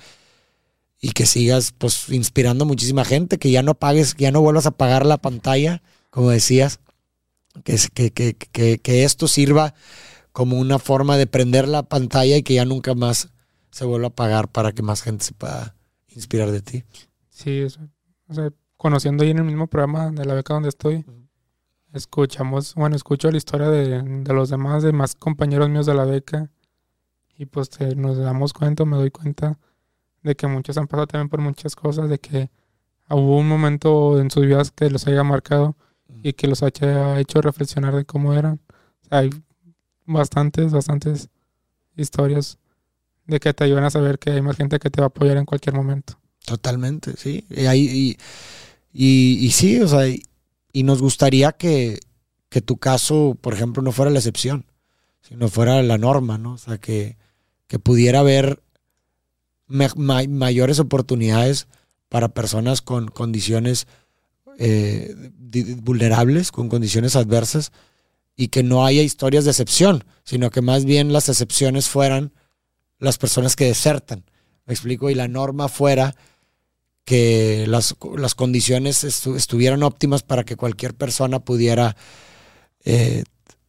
[1.00, 4.40] Y que sigas pues inspirando a muchísima gente, que ya no pagues, que ya no
[4.40, 6.80] vuelvas a pagar la pantalla, como decías,
[7.62, 9.74] que, que, que, que, que esto sirva
[10.32, 13.28] como una forma de prender la pantalla y que ya nunca más
[13.70, 15.74] se vuelva a pagar para que más gente se pueda
[16.08, 16.84] inspirar de ti.
[17.28, 17.80] Sí, eso.
[18.28, 21.04] O sea, conociendo ahí en el mismo programa de la beca donde estoy.
[21.94, 26.04] Escuchamos, bueno, escucho la historia de, de los demás, de más compañeros míos de la
[26.04, 26.50] beca,
[27.38, 29.58] y pues nos damos cuenta, me doy cuenta
[30.22, 32.50] de que muchos han pasado también por muchas cosas, de que
[33.10, 35.76] hubo un momento en sus vidas que los haya marcado
[36.22, 38.60] y que los haya hecho reflexionar de cómo eran.
[39.10, 39.30] Hay
[40.06, 41.28] bastantes, bastantes
[41.96, 42.58] historias
[43.26, 45.36] de que te ayudan a saber que hay más gente que te va a apoyar
[45.36, 46.18] en cualquier momento.
[46.44, 47.46] Totalmente, sí.
[47.50, 50.02] Y, y, y- sí, o sea,
[50.74, 52.00] y nos gustaría que,
[52.50, 54.66] que tu caso, por ejemplo, no fuera la excepción,
[55.22, 56.54] sino fuera la norma, ¿no?
[56.54, 57.16] O sea, que,
[57.68, 58.60] que pudiera haber
[59.68, 61.68] mayores oportunidades
[62.08, 63.86] para personas con condiciones
[64.58, 65.14] eh,
[65.78, 67.70] vulnerables, con condiciones adversas,
[68.36, 72.32] y que no haya historias de excepción, sino que más bien las excepciones fueran
[72.98, 74.24] las personas que desertan.
[74.66, 75.08] ¿Me explico?
[75.08, 76.16] Y la norma fuera
[77.04, 81.96] que las, las condiciones estu- estuvieran óptimas para que cualquier persona pudiera,
[82.84, 83.24] eh,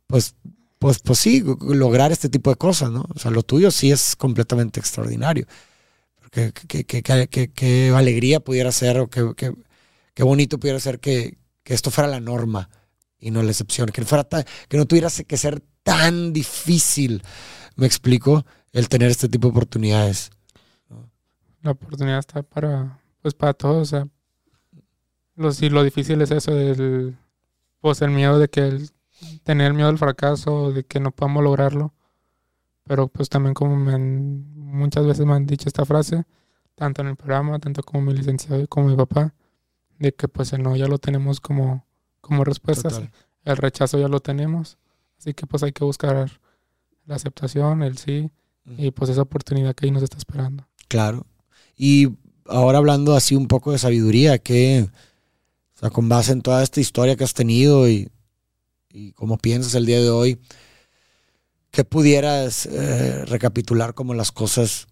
[0.07, 0.36] pues,
[0.79, 3.05] pues, pues sí, lograr este tipo de cosas, ¿no?
[3.13, 5.45] O sea, lo tuyo sí es completamente extraordinario.
[6.31, 9.53] Qué, qué- qué- qué alegría pudiera ser o qué,
[10.23, 12.69] bonito pudiera ser que, que esto fuera la norma
[13.19, 14.27] y no la excepción, que, fuera
[14.67, 17.23] que no tuviera que ser tan difícil,
[17.75, 20.29] me explico, el tener este tipo de oportunidades.
[21.61, 24.07] la oportunidad está para pues para todos o sea
[25.36, 27.17] lo, sí, lo difícil es eso del
[27.80, 28.91] pues el miedo de que el,
[29.41, 31.91] tener miedo al fracaso de que no podamos lograrlo.
[32.84, 36.26] Pero pues también como me han- muchas veces me han dicho esta frase
[36.76, 39.34] tanto en el programa tanto como mi licenciado y como mi papá
[39.97, 41.84] de que pues el no ya lo tenemos como
[42.21, 42.89] como respuesta
[43.43, 44.78] el rechazo ya lo tenemos.
[45.17, 46.30] Así que pues hay que buscar
[47.07, 48.30] la aceptación el sí
[48.78, 50.67] y pues esa oportunidad que ahí nos está esperando.
[50.88, 51.26] Claro.
[51.76, 52.15] Y
[52.45, 54.87] ahora hablando así un poco de sabiduría, que,
[55.75, 58.09] o sea, con base en toda esta historia que has tenido y,
[58.89, 60.39] y cómo piensas el día de hoy,
[61.71, 64.87] ¿qué pudieras eh, recapitular como las cosas,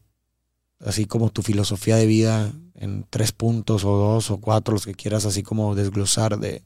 [0.80, 4.96] así como tu filosofía de vida en tres puntos o dos o cuatro, los que
[4.96, 6.64] quieras, así como desglosar de,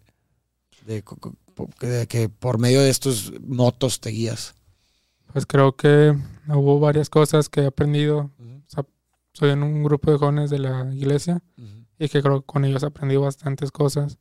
[0.86, 1.04] de,
[1.82, 4.56] de que por medio de estos motos te guías?
[5.34, 6.16] Pues creo que
[6.48, 8.32] hubo varias cosas que he aprendido.
[9.38, 11.44] Soy en un grupo de jóvenes de la iglesia
[12.00, 14.18] y que creo que con ellos aprendí bastantes cosas.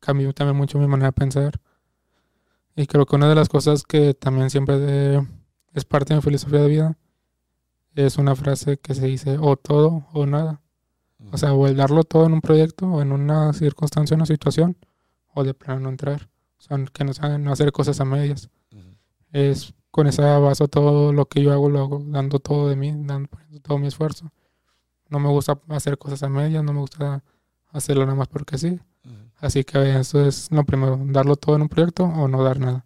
[0.00, 1.60] Cambió también mucho mi manera de pensar.
[2.74, 5.20] Y creo que una de las cosas que también siempre
[5.74, 6.98] es parte de mi filosofía de vida
[7.94, 10.62] es una frase que se dice o todo o nada.
[11.32, 14.78] O sea, o el darlo todo en un proyecto o en una circunstancia, una situación,
[15.34, 16.30] o de plano no entrar.
[16.58, 18.48] O sea, que no, no hacer cosas a medias.
[19.32, 22.94] Es con esa base todo lo que yo hago, lo hago dando todo de mí,
[22.96, 23.28] dando
[23.62, 24.32] todo mi esfuerzo.
[25.08, 27.22] No me gusta hacer cosas a medias, no me gusta
[27.72, 28.80] hacerlo nada más porque sí.
[29.38, 32.84] Así que eso es lo primero, darlo todo en un proyecto o no dar nada.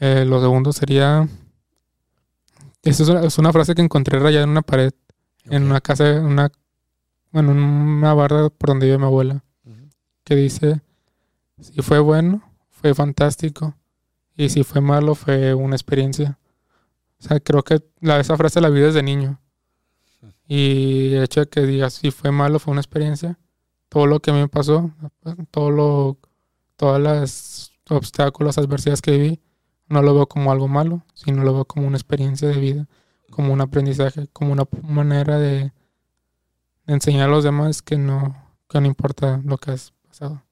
[0.00, 1.28] Eh, lo segundo sería,
[2.82, 4.92] eso es una, frase que encontré rayada en una pared,
[5.44, 6.50] en una casa, una,
[7.30, 9.44] bueno, en una barra por donde vive mi abuela,
[10.24, 10.80] que dice,
[11.60, 13.74] si fue bueno, fue fantástico,
[14.36, 16.38] y si fue malo, fue una experiencia.
[17.20, 19.40] O sea, creo que la, esa frase la vi desde niño.
[20.46, 23.38] Y el hecho de que digas si fue malo, fue una experiencia.
[23.88, 24.92] Todo lo que a mí me pasó,
[25.50, 26.18] todo lo,
[26.76, 29.40] todas las obstáculos, adversidades que viví,
[29.88, 32.88] no lo veo como algo malo, sino lo veo como una experiencia de vida,
[33.30, 35.72] como un aprendizaje, como una manera de,
[36.86, 38.36] enseñar a los demás que no,
[38.68, 40.42] que no importa lo que has pasado.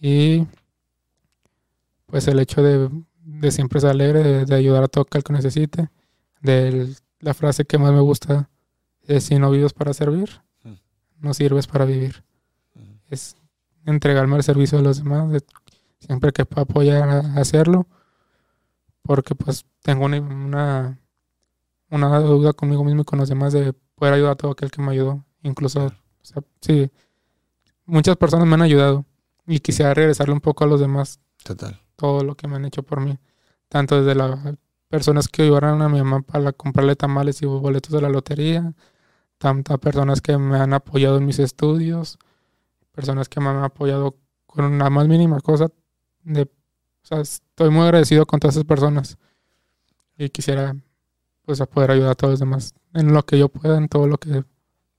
[0.00, 0.46] Y
[2.06, 5.90] pues el hecho de, siempre ser alegre, de, ayudar a todo el que necesite,
[6.40, 6.94] de
[7.26, 8.48] la frase que más me gusta
[9.02, 10.30] es si no vives para servir,
[10.62, 10.74] mm.
[11.18, 12.24] no sirves para vivir.
[12.74, 12.94] Mm.
[13.10, 13.36] Es
[13.84, 15.42] entregarme al servicio de los demás,
[15.98, 17.86] siempre que pueda apoyar a hacerlo,
[19.02, 20.98] porque pues tengo una,
[21.90, 24.82] una, deuda conmigo mismo y con los demás de poder ayudar a todo aquel que
[24.82, 25.24] me ayudó.
[25.42, 25.92] Incluso,
[26.60, 26.90] sí,
[27.84, 29.04] muchas personas me han ayudado
[29.46, 31.20] y quisiera regresarle un poco a los demás.
[31.44, 33.18] Total todo lo que me han hecho por mí.
[33.68, 34.38] Tanto desde las
[34.88, 38.72] personas que ayudaron a mi mamá para comprarle tamales y boletos de la lotería,
[39.38, 42.18] tantas personas que me han apoyado en mis estudios,
[42.92, 44.16] personas que me han apoyado
[44.46, 45.68] con una más mínima cosa.
[46.22, 46.48] De, o
[47.02, 49.18] sea, estoy muy agradecido con todas esas personas
[50.18, 50.76] y quisiera
[51.44, 54.18] pues poder ayudar a todos los demás en lo que yo pueda, en todo lo
[54.18, 54.44] que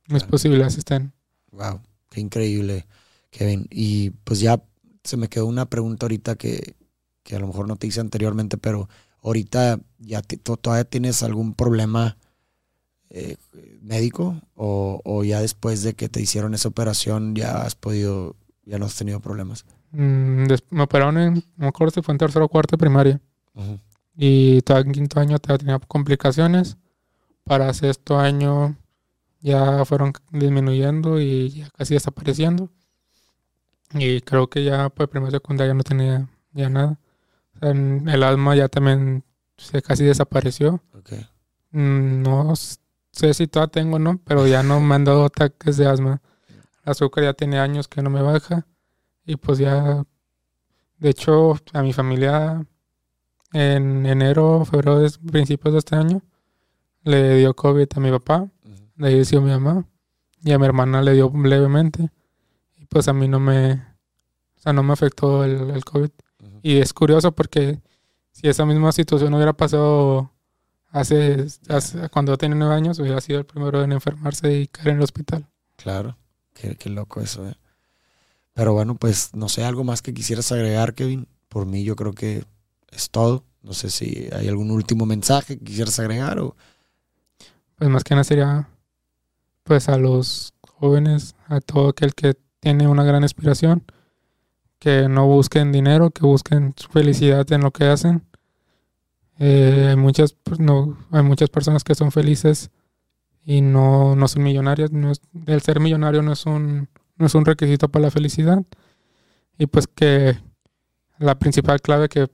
[0.07, 1.11] mis posibilidades estén.
[1.51, 2.87] Wow, qué increíble,
[3.31, 3.67] Kevin.
[3.69, 4.61] Y pues ya
[5.03, 6.75] se me quedó una pregunta ahorita que,
[7.23, 8.87] que a lo mejor no te hice anteriormente, pero
[9.23, 12.17] ahorita ya todavía tienes algún problema
[13.09, 13.37] eh,
[13.81, 18.85] médico o, ya después de que te hicieron esa operación ya has podido, ya no
[18.85, 19.65] has tenido problemas.
[19.91, 23.21] Mm, me operaron en, no me acuerdo si fue en tercero o cuarto de primaria.
[24.15, 26.77] Y todo en quinto año tenía complicaciones.
[27.43, 28.75] Para sexto año
[29.41, 32.69] ya fueron disminuyendo y ya casi desapareciendo.
[33.93, 36.99] Y creo que ya pues primero secundaria no tenía ya nada
[37.61, 39.23] el asma ya también
[39.57, 40.81] se casi desapareció.
[41.71, 44.19] Mm, no sé si todavía tengo, ¿no?
[44.23, 46.21] Pero ya no me han dado ataques de asma.
[46.83, 48.65] El azúcar ya tiene años que no me baja.
[49.25, 50.03] Y pues ya,
[50.97, 52.65] de hecho, a mi familia
[53.53, 56.21] en enero, febrero, principios de este año,
[57.03, 58.49] le dio COVID a mi papá,
[58.97, 59.85] le dio mi mamá,
[60.43, 62.09] y a mi hermana le dio levemente.
[62.75, 66.11] Y pues a mí no me, o sea, no me afectó el, el COVID.
[66.67, 67.79] Y es curioso porque
[68.33, 70.33] si esa misma situación hubiera pasado
[70.91, 71.47] hace,
[72.11, 75.03] cuando yo tenía nueve años, hubiera sido el primero en enfermarse y caer en el
[75.03, 75.47] hospital.
[75.77, 76.17] Claro,
[76.53, 77.47] qué, loco eso.
[77.47, 77.55] ¿eh?
[78.53, 81.29] Pero bueno, pues no sé, algo más que quisieras agregar, Kevin.
[81.47, 82.43] Por mí yo creo que
[82.91, 83.45] es todo.
[83.63, 86.57] No sé si hay algún último mensaje que quisieras agregar o...
[87.77, 88.67] Pues más que nada sería
[89.63, 93.85] pues a los jóvenes, a todo aquel que tiene una gran inspiración,
[94.79, 98.23] que no busquen dinero, que busquen su felicidad en lo que hacen.
[99.39, 102.71] Eh, hay, muchas, pues, no, hay muchas personas que son felices
[103.43, 104.91] y no, no son millonarias.
[104.91, 108.63] No es, el ser millonario no es, un, no es un requisito para la felicidad.
[109.57, 110.37] Y pues que
[111.17, 112.27] la principal clave que,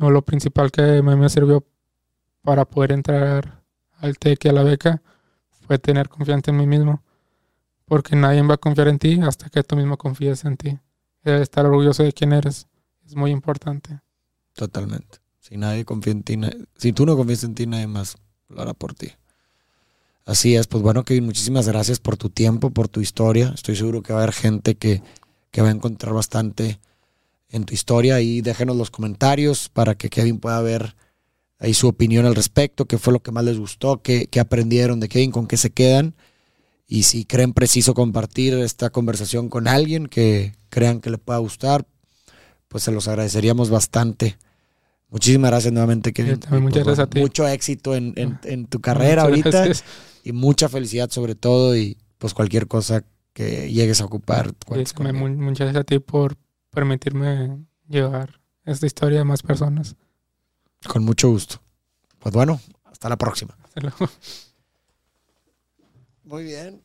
[0.00, 1.64] o lo principal que me, me sirvió
[2.42, 3.62] para poder entrar
[3.98, 5.02] al TEC y a la beca
[5.66, 7.02] fue tener confianza en mí mismo.
[7.86, 10.78] Porque nadie va a confiar en ti hasta que tú mismo confíes en ti
[11.24, 12.66] estar orgulloso de quién eres.
[13.06, 14.00] Es muy importante.
[14.54, 15.18] Totalmente.
[15.40, 16.38] Si nadie confía en ti,
[16.76, 18.16] si tú no confías en ti, nadie más
[18.48, 19.12] lo hará por ti.
[20.26, 23.52] Así es, pues bueno, Kevin, muchísimas gracias por tu tiempo, por tu historia.
[23.54, 25.02] Estoy seguro que va a haber gente que,
[25.50, 26.80] que va a encontrar bastante
[27.50, 30.96] en tu historia y déjenos los comentarios para que Kevin pueda ver
[31.58, 34.98] ahí su opinión al respecto, qué fue lo que más les gustó, qué, qué aprendieron
[34.98, 36.14] de Kevin, con qué se quedan.
[36.94, 41.88] Y si creen preciso compartir esta conversación con alguien que crean que le pueda gustar,
[42.68, 44.38] pues se los agradeceríamos bastante.
[45.08, 46.38] Muchísimas gracias nuevamente, Kevin.
[46.50, 47.18] Muchas pues, gracias a ti.
[47.18, 49.82] Mucho éxito en, en, en tu carrera ahorita Gracias.
[50.22, 54.54] y mucha felicidad sobre todo y pues cualquier cosa que llegues a ocupar.
[54.72, 56.36] Sí, muchas gracias a ti por
[56.70, 59.96] permitirme llevar esta historia a más personas.
[60.86, 61.60] Con mucho gusto.
[62.20, 63.58] Pues bueno, hasta la próxima.
[63.64, 64.08] Hasta luego.
[66.22, 66.83] Muy bien.